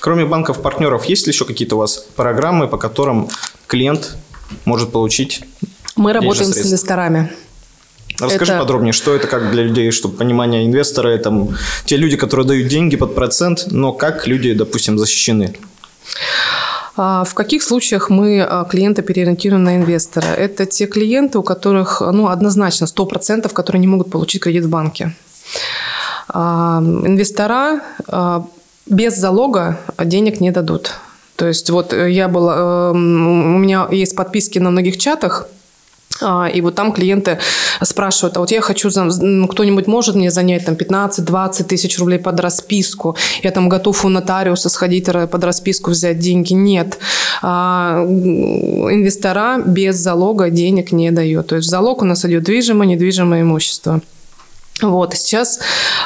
Кроме 0.00 0.24
банков-партнеров, 0.24 1.04
есть 1.06 1.26
ли 1.26 1.32
еще 1.32 1.44
какие-то 1.44 1.76
у 1.76 1.78
вас 1.78 2.06
программы, 2.16 2.68
по 2.68 2.76
которым 2.78 3.28
клиент 3.66 4.16
может 4.64 4.92
получить 4.92 5.42
Мы 5.96 6.12
работаем 6.12 6.44
с 6.46 6.52
средства? 6.54 6.68
инвесторами. 6.68 7.32
Расскажи 8.18 8.52
Это- 8.52 8.60
подробнее, 8.60 8.92
что 8.92 9.14
это 9.14 9.26
как 9.26 9.50
для 9.50 9.62
людей, 9.62 9.90
чтобы 9.90 10.16
понимание 10.16 10.66
инвестора, 10.66 11.08
это 11.08 11.48
те 11.86 11.96
люди, 11.96 12.16
которые 12.16 12.46
дают 12.46 12.68
деньги 12.68 12.96
под 12.96 13.14
процент, 13.14 13.66
но 13.70 13.92
как 13.92 14.26
люди, 14.26 14.52
допустим, 14.52 14.98
защищены? 14.98 15.56
А 16.96 17.24
В 17.24 17.32
каких 17.34 17.62
случаях 17.62 18.10
мы 18.10 18.42
а, 18.42 18.64
клиента 18.64 19.00
переориентируем 19.02 19.64
на 19.64 19.76
инвестора? 19.76 20.26
Это 20.26 20.66
те 20.66 20.86
клиенты, 20.86 21.38
у 21.38 21.42
которых 21.42 22.02
ну, 22.02 22.28
однозначно 22.28 22.84
100%, 22.84 23.50
которые 23.52 23.80
не 23.80 23.86
могут 23.86 24.10
получить 24.10 24.42
кредит 24.42 24.64
в 24.64 24.68
банке. 24.68 25.14
А, 26.28 26.80
Инвестора 26.82 27.80
без 28.86 29.16
залога 29.16 29.78
денег 29.98 30.40
не 30.40 30.50
дадут. 30.50 30.92
То 31.36 31.46
есть 31.46 31.70
вот 31.70 31.92
э, 31.92 32.10
я 32.10 32.28
была, 32.28 32.54
э, 32.56 32.90
у 32.92 33.58
меня 33.58 33.88
есть 33.90 34.14
подписки 34.14 34.58
на 34.58 34.70
многих 34.70 34.98
чатах, 34.98 35.48
а, 36.20 36.48
И 36.52 36.60
вот 36.60 36.74
там 36.74 36.92
клиенты 36.92 37.38
спрашивают, 37.82 38.36
а 38.36 38.40
вот 38.40 38.50
я 38.50 38.60
хочу, 38.60 38.90
м, 38.90 39.48
кто-нибудь 39.48 39.86
может 39.86 40.14
мне 40.14 40.30
занять 40.30 40.64
там 40.64 40.76
15-20 40.76 41.68
тысяч 41.68 41.98
рублей 41.98 42.18
под 42.18 42.40
расписку? 42.40 43.16
Я 43.42 43.50
там 43.50 43.68
готов 43.68 44.04
у 44.04 44.08
нотариуса 44.08 44.68
сходить 44.68 45.06
под 45.06 45.44
расписку 45.44 45.90
взять 45.90 46.18
деньги? 46.18 46.52
Нет. 46.52 46.98
А, 47.42 48.04
Инвестора 48.04 49.62
без 49.64 49.96
залога 49.96 50.50
денег 50.50 50.92
не 50.92 51.10
дает. 51.10 51.48
То 51.48 51.56
есть 51.56 51.68
залог 51.68 52.02
у 52.02 52.04
нас 52.04 52.24
идет 52.24 52.44
движимое, 52.44 52.86
недвижимое 52.86 53.42
имущество. 53.42 54.00
Вот, 54.82 55.14
сейчас 55.14 55.58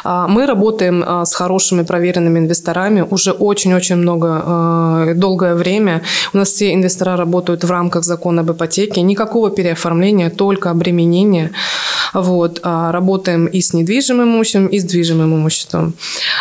а, 0.04 0.28
мы 0.28 0.46
работаем 0.46 1.02
а, 1.06 1.24
с 1.24 1.34
хорошими 1.34 1.82
проверенными 1.82 2.38
инвесторами 2.38 3.00
уже 3.00 3.32
очень-очень 3.32 3.96
много, 3.96 4.42
а, 4.44 5.14
долгое 5.14 5.54
время. 5.54 6.02
У 6.32 6.38
нас 6.38 6.48
все 6.50 6.74
инвестора 6.74 7.16
работают 7.16 7.64
в 7.64 7.70
рамках 7.70 8.04
закона 8.04 8.42
об 8.42 8.52
ипотеке. 8.52 9.02
Никакого 9.02 9.50
переоформления, 9.50 10.30
только 10.30 10.70
обременение. 10.70 11.52
Вот, 12.12 12.60
а, 12.62 12.92
работаем 12.92 13.46
и 13.46 13.60
с 13.60 13.72
недвижимым 13.72 14.28
имуществом, 14.28 14.66
и 14.66 14.78
с 14.78 14.84
движимым 14.84 15.34
имуществом. 15.34 15.94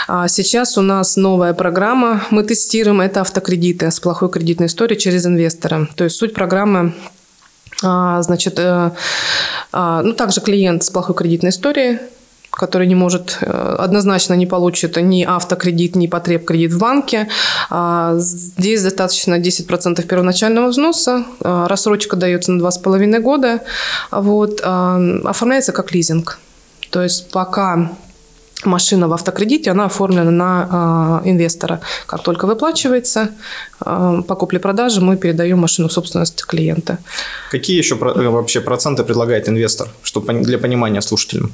А, 0.08 0.28
Сейчас 0.28 0.78
у 0.78 0.82
нас 0.82 1.18
новая 1.18 1.54
программа, 1.54 2.24
мы 2.30 2.44
тестируем, 2.44 3.02
это 3.02 3.22
автокредиты 3.22 3.90
с 3.92 4.00
плохой 4.00 4.30
кредитной 4.30 4.68
историей 4.68 5.00
через 5.00 5.26
инвестора. 5.26 5.88
То 5.96 6.04
есть 6.04 6.16
суть 6.18 6.34
программы 6.34 6.94
а, 7.84 8.22
Значит, 8.22 8.58
э, 8.58 8.92
ну, 9.74 10.14
также 10.14 10.40
клиент 10.40 10.84
с 10.84 10.90
плохой 10.90 11.14
кредитной 11.14 11.50
историей, 11.50 12.00
который 12.56 12.88
не 12.88 12.96
может, 12.96 13.38
э, 13.42 13.76
однозначно 13.80 14.34
не 14.34 14.46
получит 14.48 14.98
ни 14.98 15.24
автокредит, 15.24 15.96
ни 15.96 16.08
потреб-кредит 16.08 16.74
в 16.74 16.80
банке. 16.80 17.28
А, 17.70 18.16
Здесь 18.18 18.84
достаточно 18.84 19.40
10% 19.40 20.08
первоначального 20.08 20.68
взноса, 20.68 21.26
а, 21.42 21.68
рассрочка 21.68 22.16
дается 22.16 22.52
на 22.52 22.60
2,5 22.60 23.20
года, 23.20 23.60
вот, 24.12 24.62
а, 24.64 25.00
оформляется 25.26 25.72
как 25.72 25.92
лизинг. 25.92 26.40
То 26.90 27.04
есть 27.04 27.30
пока 27.32 27.92
машина 28.66 29.08
в 29.08 29.14
автокредите, 29.14 29.72
она 29.72 29.86
оформлена 29.86 30.32
на 30.32 30.68
а, 30.72 31.22
инвестора. 31.26 31.80
Как 32.06 32.24
только 32.24 32.48
выплачивается 32.48 33.30
а, 33.80 34.22
по 34.22 34.36
купле-продаже, 34.36 35.02
мы 35.02 35.18
передаем 35.18 35.60
машину 35.60 35.88
в 35.88 35.94
собственность 35.94 36.46
клиента. 36.46 36.98
Какие 37.52 37.78
еще 37.78 37.96
про- 37.96 38.12
э, 38.12 38.30
вообще 38.30 38.62
проценты 38.62 39.04
предлагает 39.04 39.50
инвестор, 39.50 39.88
чтобы 40.04 40.34
для 40.34 40.58
понимания 40.58 41.02
слушателям? 41.02 41.52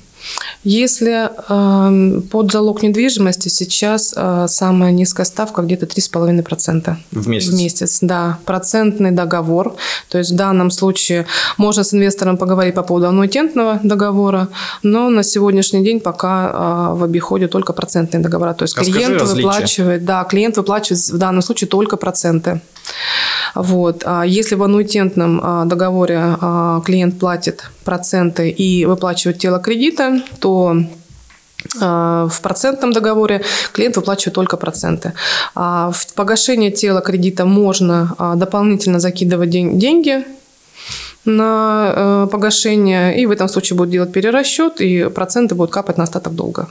Если 0.64 1.30
э, 1.50 2.22
под 2.30 2.52
залог 2.52 2.84
недвижимости 2.84 3.50
сейчас 3.50 4.14
э, 4.16 4.46
самая 4.48 4.92
низкая 4.92 5.26
ставка 5.26 5.62
где-то 5.62 5.86
3,5%. 5.86 6.96
В 7.12 7.28
месяц? 7.28 7.50
В 7.50 7.58
месяц, 7.58 7.98
да. 8.02 8.38
Процентный 8.46 9.12
договор. 9.12 9.76
То 10.10 10.18
есть 10.20 10.32
в 10.32 10.36
данном 10.36 10.72
случае 10.72 11.26
можно 11.58 11.84
с 11.84 11.94
инвестором 11.94 12.38
поговорить 12.38 12.76
по 12.76 12.84
поводу 12.84 13.08
аннуитетного 13.08 13.80
договора, 13.84 14.48
но 14.84 15.10
на 15.10 15.24
сегодняшний 15.24 15.84
день 15.84 16.00
пока 16.00 16.92
э, 16.94 17.00
в 17.02 17.04
обиходе 17.04 17.48
только 17.48 17.74
процентные 17.74 18.22
договора. 18.22 18.54
То 18.54 18.64
есть 18.64 18.78
Расскажи 18.78 18.98
клиент 18.98 19.22
выплачивает, 19.22 20.06
да, 20.06 20.24
клиент 20.24 20.58
выплачивает 20.58 21.10
в 21.10 21.18
данном 21.18 21.42
случае 21.42 21.68
только 21.68 21.98
проценты. 21.98 22.62
Вот. 23.56 24.04
А 24.06 24.24
Если 24.24 24.56
в 24.56 24.64
аннуитетном 24.64 25.42
а, 25.44 25.66
договоре 25.66 26.38
а, 26.40 26.82
клиент 26.86 27.20
платит 27.20 27.70
проценты 27.84 28.50
и 28.50 28.86
выплачивает 28.86 29.40
тело 29.40 29.60
кредита, 29.60 30.22
то 30.40 30.78
а, 31.80 32.28
в 32.28 32.42
процентном 32.42 32.94
договоре 32.94 33.44
клиент 33.74 33.96
выплачивает 33.96 34.36
только 34.36 34.58
проценты. 34.58 35.14
А 35.56 35.92
В 35.92 36.14
погашение 36.14 36.72
тела 36.72 37.02
кредита 37.02 37.46
можно 37.46 38.16
а, 38.18 38.36
дополнительно 38.36 39.00
закидывать 39.00 39.50
ден- 39.50 39.78
деньги 39.78 40.24
на 41.26 41.94
э, 41.96 42.28
погашение, 42.32 43.22
и 43.22 43.26
в 43.26 43.32
этом 43.32 43.48
случае 43.48 43.78
будет 43.78 43.92
делать 43.92 44.12
перерасчет, 44.12 44.82
и 44.82 45.10
проценты 45.10 45.56
будут 45.56 45.72
капать 45.72 45.98
на 45.98 46.04
остаток 46.04 46.34
долга. 46.34 46.68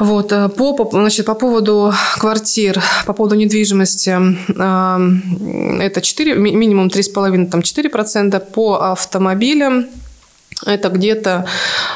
Вот, 0.00 0.32
э, 0.32 0.48
по, 0.48 0.88
значит, 0.92 1.26
по 1.26 1.34
поводу 1.34 1.92
квартир, 2.18 2.82
по 3.06 3.12
поводу 3.12 3.34
недвижимости, 3.34 4.10
э, 4.48 5.82
это 5.84 6.00
4, 6.00 6.34
ми- 6.34 6.56
минимум 6.56 6.88
3,5, 6.88 7.50
там 7.50 7.60
4%. 7.62 8.40
По 8.40 8.92
автомобилям 8.92 9.86
это 10.66 10.88
где-то, 10.88 11.44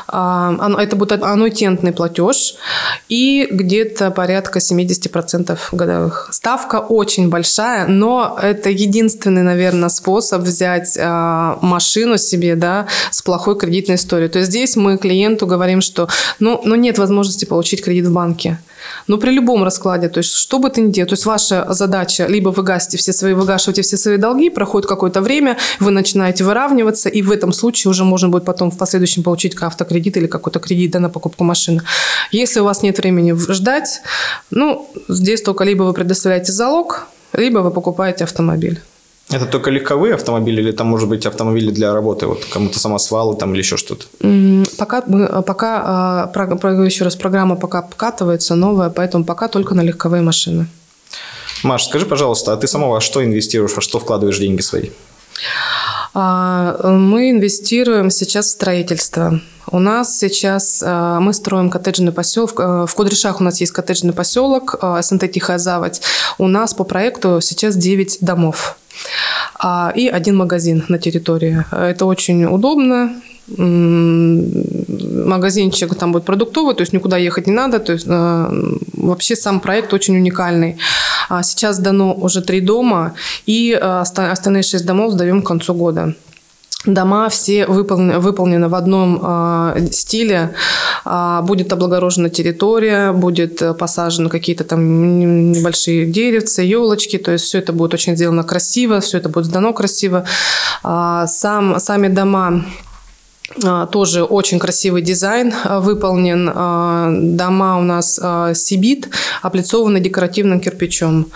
это 0.09 0.97
будет 0.97 1.23
аннуитетный 1.23 1.93
платеж 1.93 2.57
и 3.09 3.49
где-то 3.51 4.11
порядка 4.11 4.59
70% 4.59 5.59
годовых. 5.73 6.29
Ставка 6.33 6.81
очень 6.81 7.29
большая, 7.29 7.87
но 7.87 8.39
это 8.41 8.71
единственный, 8.71 9.43
наверное, 9.43 9.89
способ 9.89 10.43
взять 10.43 10.97
а, 11.01 11.59
машину 11.63 12.19
себе, 12.19 12.55
да, 12.57 12.87
с 13.11 13.23
плохой 13.23 13.59
кредитной 13.59 13.97
историей. 13.97 14.29
То 14.29 14.39
есть 14.39 14.51
здесь 14.51 14.77
мы 14.77 14.99
клиенту 14.99 15.47
говорим, 15.47 15.81
что, 15.81 16.09
ну, 16.39 16.61
ну 16.65 16.75
нет 16.75 16.99
возможности 16.99 17.45
получить 17.45 17.83
кредит 17.83 18.07
в 18.07 18.13
банке. 18.13 18.59
Но 19.07 19.19
при 19.19 19.31
любом 19.31 19.65
раскладе, 19.65 20.09
то 20.09 20.19
есть 20.19 20.35
что 20.35 20.59
бы 20.59 20.71
ты 20.71 20.81
ни 20.81 20.91
делал, 20.91 21.09
то 21.09 21.15
есть 21.15 21.27
ваша 21.27 21.67
задача, 21.71 22.27
либо 22.27 22.51
вы 22.51 22.63
гасите 22.63 22.99
все 22.99 23.13
свои, 23.13 23.33
выгашиваете 23.33 23.83
все 23.83 23.97
свои 23.97 24.17
долги, 24.17 24.51
проходит 24.51 24.89
какое-то 24.89 25.21
время, 25.21 25.57
вы 25.81 25.91
начинаете 25.91 26.45
выравниваться, 26.45 27.09
и 27.09 27.23
в 27.23 27.31
этом 27.31 27.53
случае 27.53 27.91
уже 27.91 28.05
можно 28.05 28.29
будет 28.29 28.45
потом 28.45 28.71
в 28.71 28.79
последующем 28.79 29.23
получить 29.23 29.55
автокредит 29.55 29.94
или 30.17 30.27
какой-то 30.27 30.61
кредит 30.61 30.91
да, 30.93 31.01
на 31.01 31.11
покупку 31.11 31.45
машины. 31.45 31.83
Если 32.31 32.61
у 32.61 32.65
вас 32.65 32.83
нет 32.83 32.99
времени 32.99 33.33
ждать, 33.53 34.01
ну, 34.51 34.89
здесь 35.09 35.43
только 35.43 35.65
либо 35.65 35.83
вы 35.85 35.93
предоставляете 35.93 36.53
залог, 36.53 37.07
либо 37.33 37.59
вы 37.61 37.71
покупаете 37.71 38.25
автомобиль. 38.25 38.81
Это 39.31 39.47
только 39.47 39.71
легковые 39.71 40.15
автомобили 40.15 40.61
или 40.61 40.73
там 40.73 40.87
может 40.87 41.09
быть 41.09 41.25
автомобили 41.27 41.71
для 41.71 41.95
работы, 41.95 42.27
вот 42.27 42.45
кому-то 42.45 42.79
самосвалы 42.79 43.37
там 43.37 43.53
или 43.55 43.61
еще 43.63 43.77
что-то? 43.77 44.05
Пока, 44.77 45.03
мы, 45.07 45.43
пока 45.43 45.83
а, 45.85 46.27
про- 46.27 46.57
про- 46.57 46.85
еще 46.85 47.05
раз, 47.05 47.17
программа 47.17 47.57
пока 47.57 47.79
обкатывается, 47.79 48.55
новая, 48.55 48.91
поэтому 48.91 49.25
пока 49.25 49.49
только 49.49 49.75
на 49.75 49.81
легковые 49.81 50.23
машины. 50.23 50.67
Маш, 51.63 51.87
скажи, 51.87 52.05
пожалуйста, 52.05 52.53
а 52.53 52.57
ты 52.59 52.67
сама 52.67 52.89
во 52.89 53.01
что 53.01 53.25
инвестируешь, 53.25 53.75
во 53.75 53.81
что 53.81 53.99
вкладываешь 53.99 54.39
деньги 54.39 54.61
свои? 54.61 54.91
А, 56.13 56.77
Мы 56.91 57.31
инвестируем 57.31 58.11
сейчас 58.11 58.47
в 58.47 58.51
строительство. 58.51 59.41
У 59.71 59.79
нас 59.79 60.19
сейчас 60.19 60.83
а, 60.87 61.21
мы 61.21 61.33
строим 61.33 61.71
коттеджный 61.71 62.13
поселок. 62.13 62.53
а, 62.59 62.87
В 62.87 62.95
Кудряшах 62.95 63.41
у 63.41 63.45
нас 63.45 63.61
есть 63.61 63.73
коттеджный 63.73 64.13
поселок, 64.13 64.77
а, 64.81 65.01
СНТ 65.03 65.31
Тихая. 65.31 65.55
У 66.39 66.49
нас 66.49 66.75
по 66.75 66.85
проекту 66.85 67.41
сейчас 67.41 67.77
9 67.77 68.19
домов 68.21 68.77
а, 69.59 69.93
и 69.95 70.09
один 70.09 70.37
магазин 70.37 70.85
на 70.89 70.99
территории. 70.99 71.65
Это 71.73 72.05
очень 72.07 72.45
удобно. 72.45 73.13
Магазинчик 75.27 75.95
там 75.95 76.13
будет 76.13 76.25
продуктовый, 76.25 76.75
то 76.75 76.81
есть 76.81 76.93
никуда 76.93 77.17
ехать 77.19 77.47
не 77.47 77.53
надо. 77.53 77.79
То 77.79 77.93
есть 77.93 78.07
э, 78.09 78.49
вообще 78.95 79.37
сам 79.37 79.61
проект 79.61 79.93
очень 79.93 80.17
уникальный. 80.17 80.79
А 81.29 81.43
Сейчас 81.43 81.79
дано 81.79 82.15
уже 82.15 82.41
три 82.41 82.61
дома, 82.61 83.13
и 83.47 83.73
э, 83.79 84.01
оста- 84.01 84.33
остальные 84.33 84.63
шесть 84.63 84.87
домов 84.87 85.13
сдаем 85.13 85.43
к 85.43 85.47
концу 85.47 85.75
года. 85.75 86.15
Дома 86.87 87.29
все 87.31 87.67
выполнены, 87.67 88.19
выполнены 88.19 88.69
в 88.69 88.75
одном 88.75 89.19
э, 89.23 89.87
стиле. 89.91 90.55
Э, 91.05 91.41
будет 91.43 91.73
облагорожена 91.73 92.29
территория, 92.29 93.13
будет 93.13 93.63
э, 93.63 93.73
посажены 93.73 94.29
какие-то 94.29 94.65
там 94.65 95.53
небольшие 95.53 96.07
деревца, 96.07 96.63
елочки. 96.63 97.17
То 97.19 97.33
есть 97.33 97.45
все 97.45 97.59
это 97.59 97.73
будет 97.73 97.95
очень 97.95 98.17
сделано 98.17 98.45
красиво, 98.45 99.01
все 99.01 99.19
это 99.19 99.31
будет 99.31 99.47
сдано 99.47 99.73
красиво. 99.73 100.27
Э, 100.83 101.25
сам, 101.27 101.81
сами 101.81 102.09
дома 102.09 102.65
тоже 103.93 104.25
очень 104.25 104.59
красивый 104.59 105.03
дизайн 105.03 105.55
выполнен. 105.65 107.37
Дома 107.37 107.79
у 107.79 107.83
нас 107.83 108.19
Сибит, 108.55 109.11
облицованы 109.43 110.01
декоративным 110.01 110.61
кирпичом. 110.61 111.27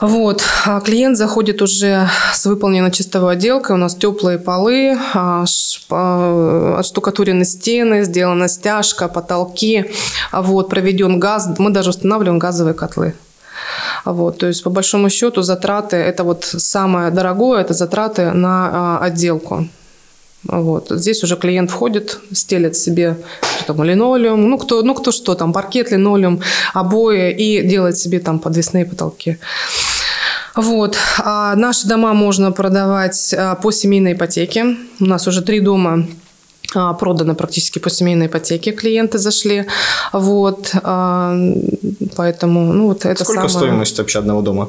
Вот. 0.00 0.42
А 0.64 0.80
клиент 0.80 1.16
заходит 1.16 1.60
уже 1.60 2.08
с 2.32 2.46
выполненной 2.46 2.92
чистовой 2.92 3.32
отделкой. 3.32 3.74
У 3.74 3.78
нас 3.78 3.96
теплые 3.96 4.38
полы, 4.38 4.96
а, 5.14 5.44
отштукатурены 6.78 7.44
стены, 7.44 8.04
сделана 8.04 8.48
стяжка, 8.48 9.08
потолки. 9.08 9.90
Вот. 10.32 10.68
Проведен 10.68 11.18
газ. 11.18 11.48
Мы 11.58 11.70
даже 11.70 11.90
устанавливаем 11.90 12.38
газовые 12.38 12.74
котлы. 12.74 13.14
Вот, 14.04 14.38
то 14.38 14.46
есть, 14.46 14.62
по 14.62 14.70
большому 14.70 15.10
счету, 15.10 15.42
затраты, 15.42 15.96
это 15.96 16.24
вот 16.24 16.44
самое 16.44 17.10
дорогое, 17.10 17.60
это 17.60 17.74
затраты 17.74 18.30
на 18.30 18.70
а, 18.72 18.98
отделку. 19.04 19.66
Вот. 20.44 20.88
Здесь 20.90 21.22
уже 21.24 21.36
клиент 21.36 21.70
входит, 21.70 22.18
стелит 22.32 22.76
себе 22.76 23.16
там, 23.66 23.82
линолеум, 23.82 24.48
ну 24.48 24.58
кто, 24.58 24.82
ну 24.82 24.94
кто 24.94 25.12
что 25.12 25.34
там, 25.34 25.52
паркет, 25.52 25.90
линолеум, 25.90 26.40
обои 26.74 27.32
и 27.32 27.66
делает 27.66 27.98
себе 27.98 28.20
там 28.20 28.38
подвесные 28.38 28.86
потолки. 28.86 29.38
Вот. 30.54 30.96
А 31.18 31.54
наши 31.54 31.86
дома 31.86 32.14
можно 32.14 32.50
продавать 32.52 33.34
а, 33.36 33.54
по 33.56 33.70
семейной 33.70 34.14
ипотеке. 34.14 34.76
У 35.00 35.04
нас 35.04 35.26
уже 35.28 35.42
три 35.42 35.60
дома 35.60 36.06
а, 36.74 36.94
проданы 36.94 37.34
практически 37.34 37.78
по 37.78 37.90
семейной 37.90 38.26
ипотеке. 38.26 38.72
Клиенты 38.72 39.18
зашли. 39.18 39.66
Вот. 40.12 40.70
А, 40.82 41.36
поэтому, 42.16 42.72
ну, 42.72 42.88
вот 42.88 43.04
это 43.04 43.22
Сколько 43.22 43.48
самое... 43.48 43.68
стоимость 43.70 43.98
вообще 43.98 44.18
одного 44.18 44.42
дома? 44.42 44.68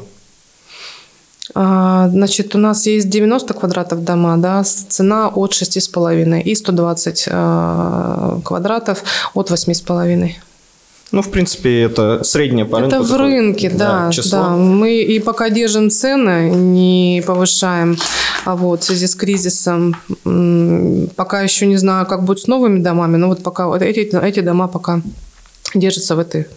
Значит, 1.54 2.56
у 2.56 2.58
нас 2.58 2.86
есть 2.86 3.10
90 3.10 3.54
квадратов 3.54 4.04
дома, 4.04 4.38
да, 4.38 4.64
цена 4.64 5.30
от 5.30 5.54
6,5 5.54 6.42
и 6.42 6.56
120 6.56 7.24
квадратов 8.44 9.04
от 9.34 9.52
8,5. 9.52 10.32
Ну, 11.12 11.22
в 11.24 11.32
принципе, 11.32 11.82
это 11.82 12.24
среднее 12.24 12.66
по 12.66 12.80
рынку. 12.80 12.96
Это 12.96 13.04
в 13.04 13.18
рынке, 13.18 13.70
да, 13.70 14.06
да, 14.06 14.12
число. 14.12 14.40
да. 14.40 14.50
Мы 14.50 15.02
и 15.02 15.20
пока 15.20 15.50
держим 15.50 15.90
цены, 15.90 16.52
не 16.52 17.24
повышаем. 17.26 17.98
А 18.46 18.56
вот 18.56 18.84
в 18.84 18.86
связи 18.86 19.08
с 19.08 19.16
кризисом, 19.16 19.96
пока 21.16 21.42
еще 21.42 21.66
не 21.66 21.78
знаю, 21.78 22.06
как 22.06 22.24
будет 22.24 22.40
с 22.40 22.48
новыми 22.48 22.80
домами, 22.80 23.18
но 23.18 23.28
вот 23.28 23.42
пока 23.42 23.76
эти, 23.78 24.16
эти 24.16 24.42
дома 24.42 24.68
пока 24.68 25.02
держатся 25.74 26.16
в 26.16 26.20
этой 26.20 26.48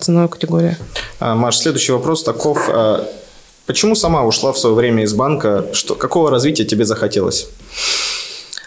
ценовой 0.00 0.28
категории. 0.28 0.76
А, 1.20 1.36
Маш, 1.36 1.58
следующий 1.58 1.92
вопрос 1.92 2.24
таков. 2.24 2.68
Почему 3.66 3.96
сама 3.96 4.24
ушла 4.24 4.52
в 4.52 4.58
свое 4.58 4.74
время 4.76 5.02
из 5.02 5.12
банка? 5.12 5.66
Что, 5.72 5.94
какого 5.96 6.30
развития 6.30 6.64
тебе 6.64 6.84
захотелось? 6.84 7.48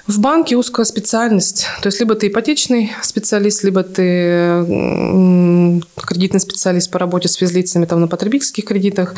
В 0.08 0.20
банке 0.20 0.58
узкая 0.58 0.86
специальность. 0.86 1.68
То 1.84 1.88
есть 1.88 2.00
либо 2.00 2.16
ты 2.16 2.30
ипотечный 2.30 2.92
специалист, 3.04 3.64
либо 3.64 3.84
ты 3.84 4.66
кредитный 5.96 6.40
специалист 6.40 6.90
по 6.90 6.98
работе 6.98 7.28
с 7.30 7.36
физлицами 7.36 7.86
там, 7.86 8.02
на 8.02 8.08
потребительских 8.08 8.66
кредитах, 8.66 9.14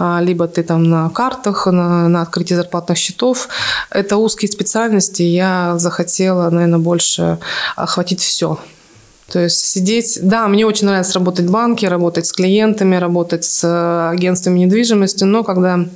а, 0.00 0.20
либо 0.20 0.48
ты 0.48 0.64
там 0.64 0.82
на 0.82 1.08
картах, 1.10 1.66
на, 1.66 2.08
на 2.08 2.22
открытии 2.22 2.54
зарплатных 2.54 2.98
счетов. 2.98 3.48
Это 3.88 4.16
узкие 4.16 4.50
специальности. 4.50 5.22
Я 5.22 5.78
захотела, 5.78 6.50
наверное, 6.50 6.80
больше 6.80 7.38
охватить 7.76 8.20
все. 8.20 8.58
То 9.28 9.38
есть 9.40 9.64
сидеть... 9.64 10.18
Да, 10.22 10.48
мне 10.48 10.66
очень 10.66 10.86
нравится 10.86 11.14
работать 11.14 11.46
в 11.46 11.50
банке, 11.50 11.88
работать 11.88 12.26
с 12.26 12.32
клиентами, 12.32 12.96
работать 12.96 13.44
с 13.44 14.10
агентствами 14.10 14.60
недвижимости, 14.60 15.24
но 15.24 15.42
когда 15.42 15.86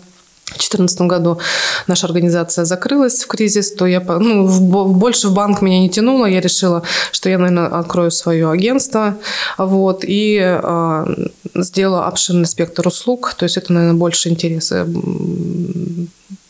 в 0.46 0.58
2014 0.58 1.00
году 1.02 1.40
наша 1.88 2.06
организация 2.06 2.64
закрылась 2.64 3.24
в 3.24 3.26
кризис, 3.26 3.72
то 3.72 3.84
я 3.84 4.00
ну, 4.00 4.46
в, 4.46 4.96
больше 4.96 5.28
в 5.28 5.34
банк 5.34 5.60
меня 5.60 5.80
не 5.80 5.90
тянуло. 5.90 6.26
Я 6.26 6.40
решила, 6.40 6.82
что 7.10 7.28
я, 7.28 7.38
наверное, 7.38 7.66
открою 7.66 8.12
свое 8.12 8.48
агентство 8.50 9.16
вот, 9.58 10.04
и 10.06 10.38
э, 10.40 11.26
сделаю 11.56 12.06
обширный 12.06 12.46
спектр 12.46 12.86
услуг. 12.86 13.34
То 13.36 13.42
есть 13.42 13.56
это, 13.56 13.72
наверное, 13.72 13.98
больше 13.98 14.28
интереса. 14.28 14.86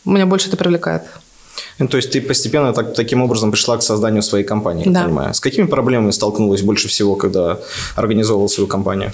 Меня 0.04 0.26
больше 0.26 0.48
это 0.48 0.58
привлекает. 0.58 1.02
Ну, 1.78 1.88
то 1.88 1.96
есть 1.96 2.10
ты 2.10 2.20
постепенно 2.20 2.72
так, 2.72 2.94
таким 2.94 3.22
образом 3.22 3.50
пришла 3.50 3.76
к 3.76 3.82
созданию 3.82 4.22
своей 4.22 4.44
компании, 4.44 4.84
да. 4.86 5.04
понимаю. 5.04 5.34
С 5.34 5.40
какими 5.40 5.66
проблемами 5.66 6.10
столкнулась 6.10 6.62
больше 6.62 6.88
всего, 6.88 7.16
когда 7.16 7.58
организовывала 7.96 8.48
свою 8.48 8.66
компанию? 8.66 9.12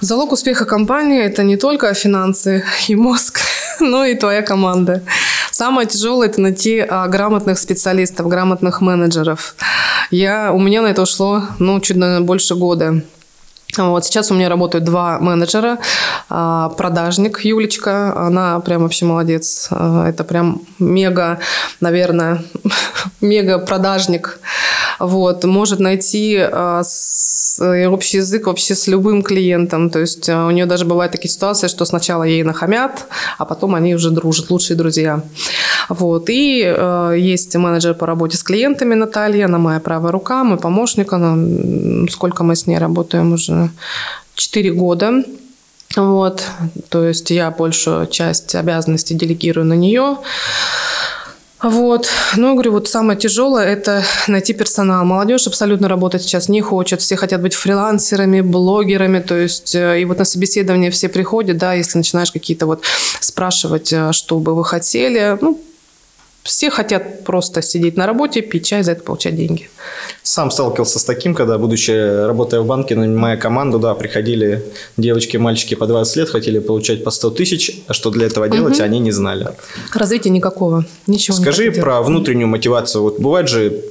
Залог 0.00 0.32
успеха 0.32 0.64
компании– 0.64 1.20
это 1.24 1.42
не 1.42 1.56
только 1.56 1.92
финансы 1.94 2.64
и 2.86 2.94
мозг, 2.94 3.40
но 3.80 4.04
и 4.04 4.14
твоя 4.14 4.42
команда. 4.42 5.02
Самое 5.50 5.88
тяжелое– 5.88 6.28
это 6.28 6.40
найти 6.40 6.78
а, 6.88 7.08
грамотных 7.08 7.58
специалистов, 7.58 8.28
грамотных 8.28 8.80
менеджеров. 8.80 9.56
Я, 10.12 10.52
у 10.52 10.60
меня 10.60 10.82
на 10.82 10.86
это 10.86 11.02
ушло 11.02 11.42
ну, 11.58 11.80
чуть 11.80 11.96
наверное, 11.96 12.24
больше 12.24 12.54
года. 12.54 13.02
Вот 13.78 14.04
сейчас 14.04 14.30
у 14.30 14.34
меня 14.34 14.48
работают 14.48 14.84
два 14.84 15.18
менеджера. 15.18 15.78
А, 16.28 16.70
продажник 16.70 17.44
Юлечка, 17.44 18.16
она 18.16 18.60
прям 18.60 18.82
вообще 18.82 19.04
молодец. 19.04 19.68
А, 19.70 20.08
это 20.08 20.24
прям 20.24 20.62
мега, 20.78 21.38
наверное, 21.80 22.42
мега 23.20 23.58
продажник. 23.58 24.40
Вот, 24.98 25.44
может 25.44 25.80
найти 25.80 26.44
Э, 27.60 27.86
общий 27.88 28.18
язык 28.18 28.46
вообще 28.46 28.74
с 28.74 28.86
любым 28.88 29.22
клиентом. 29.22 29.90
То 29.90 30.00
есть 30.00 30.28
у 30.28 30.50
нее 30.50 30.66
даже 30.66 30.84
бывают 30.84 31.12
такие 31.12 31.30
ситуации, 31.30 31.68
что 31.68 31.84
сначала 31.84 32.22
ей 32.24 32.42
нахамят, 32.42 33.06
а 33.38 33.44
потом 33.44 33.74
они 33.74 33.94
уже 33.94 34.10
дружат, 34.10 34.50
лучшие 34.50 34.76
друзья. 34.76 35.22
Вот. 35.88 36.30
И 36.30 36.62
э, 36.64 37.14
есть 37.18 37.56
менеджер 37.56 37.94
по 37.94 38.06
работе 38.06 38.36
с 38.36 38.42
клиентами 38.42 38.94
Наталья, 38.94 39.46
она 39.46 39.58
моя 39.58 39.80
правая 39.80 40.12
рука, 40.12 40.44
мой 40.44 40.58
помощник, 40.58 41.12
она, 41.12 41.36
сколько 42.10 42.44
мы 42.44 42.54
с 42.54 42.66
ней 42.66 42.78
работаем 42.78 43.32
уже? 43.32 43.67
Четыре 44.34 44.72
года. 44.72 45.24
Вот. 45.96 46.42
То 46.90 47.04
есть 47.04 47.30
я 47.30 47.50
большую 47.50 48.06
часть 48.06 48.54
обязанностей 48.54 49.14
делегирую 49.14 49.66
на 49.66 49.74
нее. 49.74 50.18
Вот. 51.60 52.08
Ну, 52.36 52.52
говорю, 52.54 52.72
вот 52.72 52.88
самое 52.88 53.18
тяжелое– 53.18 53.66
это 53.66 54.04
найти 54.28 54.52
персонал. 54.54 55.04
Молодежь 55.04 55.48
абсолютно 55.48 55.88
работать 55.88 56.22
сейчас 56.22 56.48
не 56.48 56.60
хочет. 56.60 57.00
Все 57.00 57.16
хотят 57.16 57.42
быть 57.42 57.54
фрилансерами, 57.54 58.42
блогерами. 58.42 59.18
То 59.18 59.34
есть, 59.34 59.74
э, 59.74 60.00
и 60.00 60.04
вот 60.04 60.18
на 60.18 60.24
собеседование 60.24 60.92
все 60.92 61.08
приходят, 61.08 61.56
да, 61.56 61.72
если 61.74 61.98
начинаешь 61.98 62.30
какие-то 62.30 62.66
вот 62.66 62.84
спрашивать, 63.20 63.92
э, 63.92 64.12
что 64.12 64.38
бы 64.38 64.54
вы 64.54 64.64
хотели, 64.64 65.36
ну, 65.40 65.60
все 66.48 66.70
хотят 66.70 67.24
просто 67.24 67.60
сидеть 67.60 67.98
на 67.98 68.06
работе, 68.06 68.40
пить 68.40 68.64
чай, 68.64 68.82
за 68.82 68.92
это 68.92 69.02
получать 69.02 69.36
деньги. 69.36 69.68
Сам 70.22 70.50
сталкивался 70.50 70.98
с 70.98 71.04
таким, 71.04 71.34
когда, 71.34 71.58
будучи, 71.58 71.90
работая 72.26 72.60
в 72.60 72.66
банке, 72.66 72.96
нанимая 72.96 73.36
команду, 73.36 73.78
да, 73.78 73.94
приходили 73.94 74.64
девочки 74.96 75.36
мальчики 75.36 75.74
по 75.74 75.86
20 75.86 76.16
лет, 76.16 76.30
хотели 76.30 76.58
получать 76.58 77.04
по 77.04 77.10
100 77.10 77.30
тысяч, 77.30 77.82
а 77.86 77.92
что 77.92 78.10
для 78.10 78.26
этого 78.26 78.48
делать, 78.48 78.76
угу. 78.76 78.82
они 78.82 78.98
не 78.98 79.10
знали. 79.12 79.48
Развития 79.92 80.30
никакого, 80.30 80.86
ничего 81.06 81.36
Скажи 81.36 81.64
не 81.68 81.82
про 81.82 82.00
внутреннюю 82.00 82.48
мотивацию. 82.48 83.02
Вот 83.02 83.20
бывают 83.20 83.50
же 83.50 83.84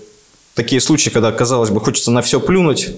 такие 0.55 0.81
случаи, 0.81 1.11
когда, 1.11 1.31
казалось 1.31 1.69
бы, 1.69 1.79
хочется 1.79 2.09
на 2.09 2.23
все 2.23 2.39
плюнуть, 2.39 2.89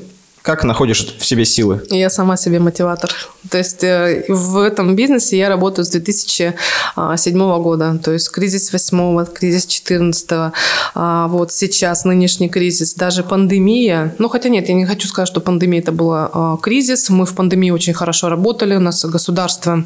как 0.49 0.63
находишь 0.63 1.05
в 1.19 1.23
себе 1.23 1.45
силы? 1.45 1.83
Я 1.91 2.09
сама 2.09 2.35
себе 2.35 2.59
мотиватор. 2.59 3.11
То 3.51 3.59
есть 3.59 3.83
э, 3.83 4.25
в 4.29 4.57
этом 4.57 4.95
бизнесе 4.95 5.37
я 5.37 5.47
работаю 5.47 5.85
с 5.85 5.89
2007 5.89 7.61
года. 7.61 7.99
То 8.03 8.13
есть 8.13 8.31
кризис 8.31 8.73
8 8.73 9.25
кризис 9.27 9.67
14 9.67 10.51
а 10.95 11.27
вот 11.27 11.51
сейчас 11.51 12.03
нынешний 12.03 12.49
кризис, 12.49 12.95
даже 12.95 13.23
пандемия. 13.23 14.15
Ну, 14.17 14.27
хотя 14.27 14.49
нет, 14.49 14.67
я 14.69 14.73
не 14.73 14.87
хочу 14.87 15.07
сказать, 15.07 15.27
что 15.27 15.39
пандемия 15.39 15.81
это 15.81 15.91
была 15.91 16.31
а, 16.33 16.57
кризис. 16.57 17.11
Мы 17.11 17.27
в 17.27 17.35
пандемии 17.35 17.69
очень 17.69 17.93
хорошо 17.93 18.29
работали. 18.29 18.75
У 18.75 18.79
нас 18.79 19.05
государство 19.05 19.83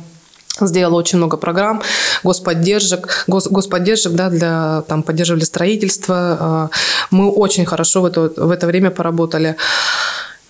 сделала 0.61 0.99
очень 0.99 1.17
много 1.17 1.37
программ 1.37 1.81
господдержек, 2.23 3.25
гос, 3.27 3.47
господдержек 3.47 4.13
да, 4.13 4.29
для 4.29 4.83
там, 4.87 5.03
поддерживали 5.03 5.43
строительство. 5.43 6.37
А, 6.39 6.69
мы 7.11 7.29
очень 7.29 7.65
хорошо 7.65 8.01
в 8.01 8.05
это, 8.05 8.31
в 8.37 8.51
это 8.51 8.67
время 8.67 8.91
поработали. 8.91 9.55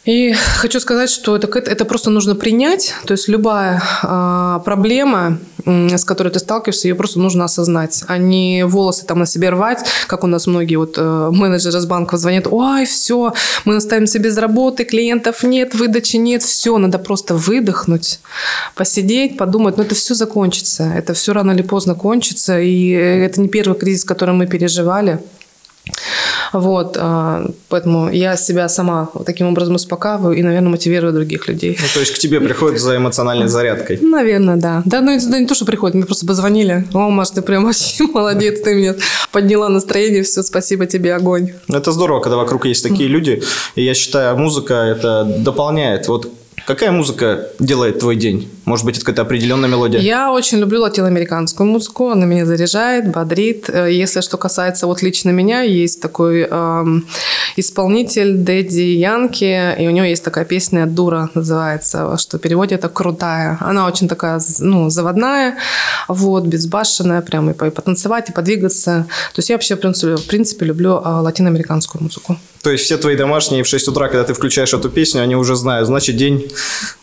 И 0.05 0.33
хочу 0.33 0.81
сказать, 0.81 1.09
что 1.09 1.37
это, 1.37 1.47
это 1.59 1.85
просто 1.85 2.09
нужно 2.09 2.35
принять. 2.35 2.93
То 3.05 3.13
есть 3.13 3.29
любая 3.29 3.81
э, 4.03 4.59
проблема, 4.65 5.39
м, 5.65 5.89
с 5.89 6.03
которой 6.03 6.27
ты 6.27 6.39
сталкиваешься, 6.39 6.89
ее 6.89 6.95
просто 6.95 7.19
нужно 7.19 7.45
осознать, 7.45 8.03
а 8.07 8.17
не 8.17 8.65
волосы 8.65 9.05
там 9.05 9.19
на 9.19 9.25
себе 9.25 9.49
рвать, 9.49 9.87
как 10.07 10.25
у 10.25 10.27
нас 10.27 10.45
многие 10.45 10.75
вот 10.75 10.95
э, 10.97 11.29
менеджеры 11.31 11.79
с 11.79 11.85
банков 11.85 12.19
звонят, 12.19 12.47
ой, 12.51 12.85
все, 12.85 13.33
мы 13.63 13.77
оставимся 13.77 14.19
без 14.19 14.37
работы, 14.37 14.83
клиентов 14.83 15.41
нет, 15.43 15.73
выдачи 15.73 16.17
нет, 16.17 16.43
все, 16.43 16.77
надо 16.77 16.99
просто 16.99 17.35
выдохнуть, 17.35 18.19
посидеть, 18.75 19.37
подумать, 19.37 19.77
но 19.77 19.83
это 19.83 19.95
все 19.95 20.15
закончится, 20.15 20.83
это 20.83 21.13
все 21.13 21.31
рано 21.31 21.51
или 21.51 21.61
поздно 21.61 21.95
кончится, 21.95 22.59
и 22.59 22.89
это 22.89 23.39
не 23.39 23.47
первый 23.47 23.79
кризис, 23.79 24.03
который 24.03 24.35
мы 24.35 24.47
переживали. 24.47 25.19
Вот, 26.53 26.97
а, 26.99 27.45
поэтому 27.69 28.11
я 28.11 28.37
себя 28.37 28.69
сама 28.69 29.09
таким 29.25 29.47
образом 29.47 29.75
успокаиваю 29.75 30.35
и, 30.37 30.43
наверное, 30.43 30.69
мотивирую 30.69 31.13
других 31.13 31.47
людей. 31.47 31.77
Ну, 31.79 31.87
то 31.93 31.99
есть 31.99 32.13
к 32.13 32.19
тебе 32.19 32.39
приходят 32.39 32.79
за 32.79 32.97
эмоциональной 32.97 33.47
зарядкой. 33.47 33.99
Наверное, 34.01 34.55
да. 34.55 34.81
Да, 34.85 35.01
ну 35.01 35.11
это 35.11 35.39
не 35.39 35.47
то, 35.47 35.55
что 35.55 35.65
приходит, 35.65 35.95
мне 35.95 36.05
просто 36.05 36.25
позвонили. 36.25 36.85
О, 36.93 37.09
Маш, 37.09 37.31
ты 37.31 37.41
прям 37.41 37.65
вообще 37.65 38.03
молодец, 38.13 38.61
ты 38.61 38.75
мне 38.75 38.95
подняла 39.31 39.69
настроение, 39.69 40.23
все, 40.23 40.43
спасибо 40.43 40.85
тебе, 40.85 41.15
огонь. 41.15 41.51
Это 41.67 41.91
здорово, 41.91 42.19
когда 42.19 42.37
вокруг 42.37 42.65
есть 42.65 42.83
такие 42.83 43.09
люди. 43.09 43.41
И 43.75 43.83
я 43.83 43.93
считаю, 43.93 44.37
музыка 44.37 44.73
это 44.75 45.23
дополняет. 45.39 46.07
Вот 46.07 46.31
какая 46.65 46.91
музыка 46.91 47.49
делает 47.59 47.99
твой 47.99 48.15
день? 48.15 48.49
Может 48.65 48.85
быть, 48.85 48.95
это 48.97 49.05
какая-то 49.05 49.21
определенная 49.23 49.69
мелодия? 49.69 49.99
Я 49.99 50.31
очень 50.31 50.59
люблю 50.59 50.81
латиноамериканскую 50.81 51.67
музыку, 51.69 52.09
она 52.09 52.25
меня 52.25 52.45
заряжает, 52.45 53.11
бодрит. 53.11 53.69
Э, 53.69 53.91
Если 53.91 54.21
что 54.21 54.37
касается 54.37 54.87
вот 54.87 55.01
лично 55.01 55.31
меня, 55.31 55.61
есть 55.61 56.01
такой 56.01 56.47
эм, 56.49 57.05
исполнитель 57.57 58.35
Дэдди 58.37 58.79
Янки, 58.81 59.75
и 59.81 59.87
у 59.87 59.91
него 59.91 60.05
есть 60.05 60.23
такая 60.23 60.45
песня 60.45 60.85
«Дура» 60.85 61.29
называется, 61.33 62.15
что 62.17 62.37
в 62.37 62.41
переводе 62.41 62.75
это 62.75 62.89
«крутая». 62.89 63.57
Она 63.59 63.87
очень 63.87 64.07
такая, 64.07 64.39
ну, 64.59 64.89
заводная, 64.89 65.57
вот, 66.07 66.45
безбашенная, 66.45 67.21
прям 67.21 67.49
и 67.49 67.53
по- 67.53 67.65
и 67.65 67.69
потанцевать, 67.69 68.29
и 68.29 68.31
подвигаться. 68.33 69.05
То 69.33 69.39
есть 69.39 69.49
я 69.49 69.55
вообще, 69.55 69.75
в 69.75 69.79
принципе, 69.79 70.15
в 70.15 70.25
принципе 70.27 70.65
люблю 70.65 71.01
э, 71.03 71.09
латиноамериканскую 71.21 72.01
музыку. 72.03 72.37
То 72.61 72.71
есть 72.71 72.85
все 72.85 72.97
твои 72.97 73.17
домашние 73.17 73.63
в 73.63 73.67
6 73.67 73.89
утра, 73.89 74.07
когда 74.07 74.23
ты 74.23 74.33
включаешь 74.33 74.73
эту 74.73 74.89
песню, 74.89 75.21
они 75.21 75.35
уже 75.35 75.55
знают, 75.55 75.85
значит, 75.87 76.15
день 76.15 76.42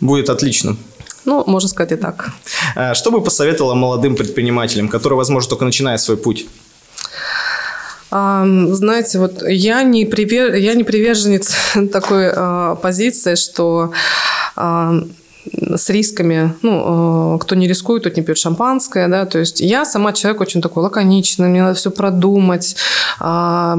будет 0.01 0.31
отличным. 0.31 0.79
Ну, 1.25 1.45
можно 1.47 1.69
сказать 1.69 1.93
и 1.93 1.97
так. 1.97 2.31
А 2.75 2.95
Что 2.95 3.11
бы 3.11 3.21
посоветовала 3.21 3.75
молодым 3.75 4.17
предпринимателям, 4.17 4.89
которые, 4.89 5.17
возможно, 5.17 5.51
только 5.51 5.65
начинают 5.65 6.01
свой 6.01 6.17
путь? 6.17 6.47
Знаете, 8.11 9.21
вот 9.21 9.43
я 9.47 9.85
не, 9.85 10.05
привер... 10.05 10.55
я 10.55 10.75
не 10.75 10.83
приверженец 10.83 11.55
такой 11.93 12.33
а, 12.35 12.75
позиции, 12.75 13.37
что 13.37 13.93
а, 14.57 14.95
с 15.53 15.91
рисками, 15.91 16.55
ну, 16.63 17.35
э, 17.35 17.39
кто 17.41 17.55
не 17.55 17.67
рискует, 17.69 18.05
тот 18.05 18.17
не 18.17 18.23
пьет 18.23 18.39
шампанское, 18.39 19.09
да, 19.09 19.27
то 19.27 19.39
есть 19.39 19.61
я 19.61 19.85
сама 19.85 20.13
человек 20.13 20.41
очень 20.41 20.63
такой 20.63 20.83
лаконичный, 20.83 21.49
мне 21.49 21.63
надо 21.63 21.75
все 21.75 21.91
продумать, 21.91 22.77
а, 23.19 23.77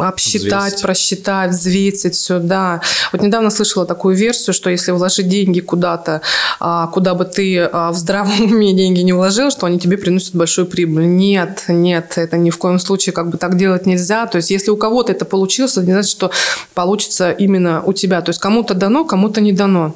обсчитать, 0.00 0.64
Взвесить. 0.64 0.82
просчитать, 0.82 1.50
взвесить 1.50 2.14
все, 2.14 2.38
да. 2.38 2.80
Вот 3.12 3.22
недавно 3.22 3.50
слышала 3.50 3.86
такую 3.86 4.16
версию, 4.16 4.54
что 4.54 4.70
если 4.70 4.92
вложить 4.92 5.28
деньги 5.28 5.60
куда-то, 5.60 6.22
а, 6.58 6.86
куда 6.88 7.14
бы 7.14 7.24
ты 7.24 7.60
а, 7.60 7.92
в 7.92 7.96
здравом 7.96 8.40
уме 8.52 8.72
деньги 8.72 9.00
не 9.00 9.12
вложил, 9.12 9.50
что 9.50 9.66
они 9.66 9.78
тебе 9.78 9.96
приносят 9.98 10.34
большую 10.34 10.66
прибыль. 10.66 11.06
Нет, 11.06 11.64
нет, 11.68 12.14
это 12.16 12.36
ни 12.36 12.50
в 12.50 12.58
коем 12.58 12.78
случае 12.78 13.12
как 13.12 13.30
бы 13.30 13.38
так 13.38 13.56
делать 13.56 13.86
нельзя. 13.86 14.26
То 14.26 14.36
есть 14.36 14.50
если 14.50 14.70
у 14.70 14.76
кого-то 14.76 15.12
это 15.12 15.24
получилось, 15.24 15.76
это 15.76 15.86
не 15.86 15.92
значит, 15.92 16.10
что 16.10 16.30
получится 16.74 17.30
именно 17.30 17.82
у 17.84 17.92
тебя. 17.92 18.20
То 18.22 18.30
есть 18.30 18.40
кому-то 18.40 18.74
дано, 18.74 19.04
кому-то 19.04 19.40
не 19.40 19.52
дано. 19.52 19.94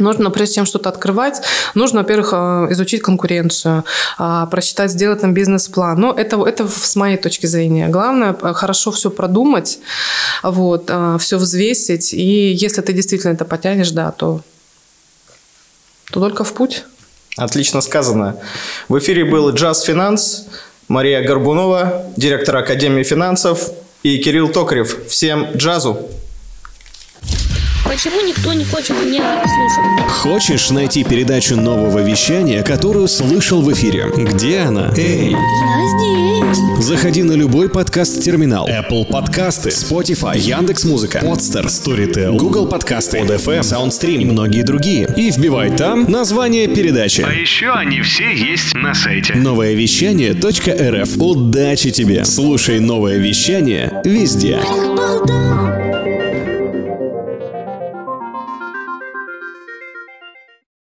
Нужно, 0.00 0.30
прежде 0.30 0.56
чем 0.56 0.66
что-то 0.66 0.88
открывать, 0.88 1.42
нужно, 1.74 2.00
во-первых, 2.00 2.30
э, 2.32 2.72
изучить 2.72 3.02
конкуренцию, 3.02 3.84
а, 4.18 4.46
просчитать, 4.46 4.90
сделать 4.90 5.20
там 5.20 5.34
бизнес-план. 5.34 6.00
Но 6.00 6.12
это, 6.12 6.42
это 6.46 6.68
с 6.68 6.96
моей 6.96 7.16
точки 7.16 7.46
зрения. 7.46 7.88
Главное, 7.88 8.36
э, 8.40 8.52
хорошо 8.54 8.90
все 8.90 9.10
продумать, 9.10 9.78
вот, 10.42 10.90
все 11.18 11.36
взвесить. 11.36 12.12
И 12.12 12.52
если 12.52 12.82
ты 12.82 12.92
действительно 12.92 13.32
это 13.32 13.44
потянешь, 13.44 13.90
да, 13.90 14.10
то, 14.10 14.40
то 16.10 16.20
только 16.20 16.44
в 16.44 16.52
путь. 16.52 16.84
Отлично 17.36 17.80
сказано. 17.80 18.36
В 18.88 18.98
эфире 18.98 19.24
был 19.24 19.50
Джаз 19.50 19.82
Финанс, 19.82 20.46
Мария 20.88 21.22
Горбунова, 21.22 22.06
директор 22.16 22.56
Академии 22.56 23.02
финансов 23.02 23.70
и 24.02 24.18
Кирилл 24.18 24.48
Токарев. 24.48 25.06
Всем 25.08 25.52
джазу! 25.56 26.08
Почему 27.96 28.20
никто 28.20 28.52
не 28.52 28.62
хочет 28.62 28.90
меня 29.02 29.42
слушать? 29.46 30.10
Хочешь 30.10 30.70
найти 30.70 31.02
передачу 31.02 31.56
нового 31.56 32.00
вещания, 32.00 32.62
которую 32.62 33.08
слышал 33.08 33.62
в 33.62 33.72
эфире? 33.72 34.12
Где 34.14 34.58
она? 34.58 34.92
Эй! 34.98 35.30
Я 35.30 36.52
здесь. 36.52 36.84
Заходи 36.84 37.22
на 37.22 37.32
любой 37.32 37.70
подкаст-терминал. 37.70 38.68
Apple 38.68 39.06
подкасты, 39.06 39.70
Spotify, 39.70 40.38
Яндекс.Музыка, 40.38 41.20
Podster, 41.20 41.68
Storytel, 41.68 42.36
Google 42.36 42.66
подкасты, 42.66 43.20
ODFM, 43.20 43.60
SoundStream 43.60 44.20
и 44.20 44.24
многие 44.26 44.60
другие. 44.60 45.08
И 45.16 45.30
вбивай 45.30 45.74
там 45.74 46.04
название 46.04 46.68
передачи. 46.68 47.22
А 47.26 47.32
еще 47.32 47.70
они 47.70 48.02
все 48.02 48.30
есть 48.30 48.74
на 48.74 48.92
сайте. 48.92 49.36
Новое 49.36 49.72
вещание.рф. 49.72 51.16
Удачи 51.16 51.90
тебе! 51.90 52.26
Слушай 52.26 52.78
новое 52.78 53.16
вещание 53.16 54.02
везде. 54.04 54.60
Болтал, 54.62 56.05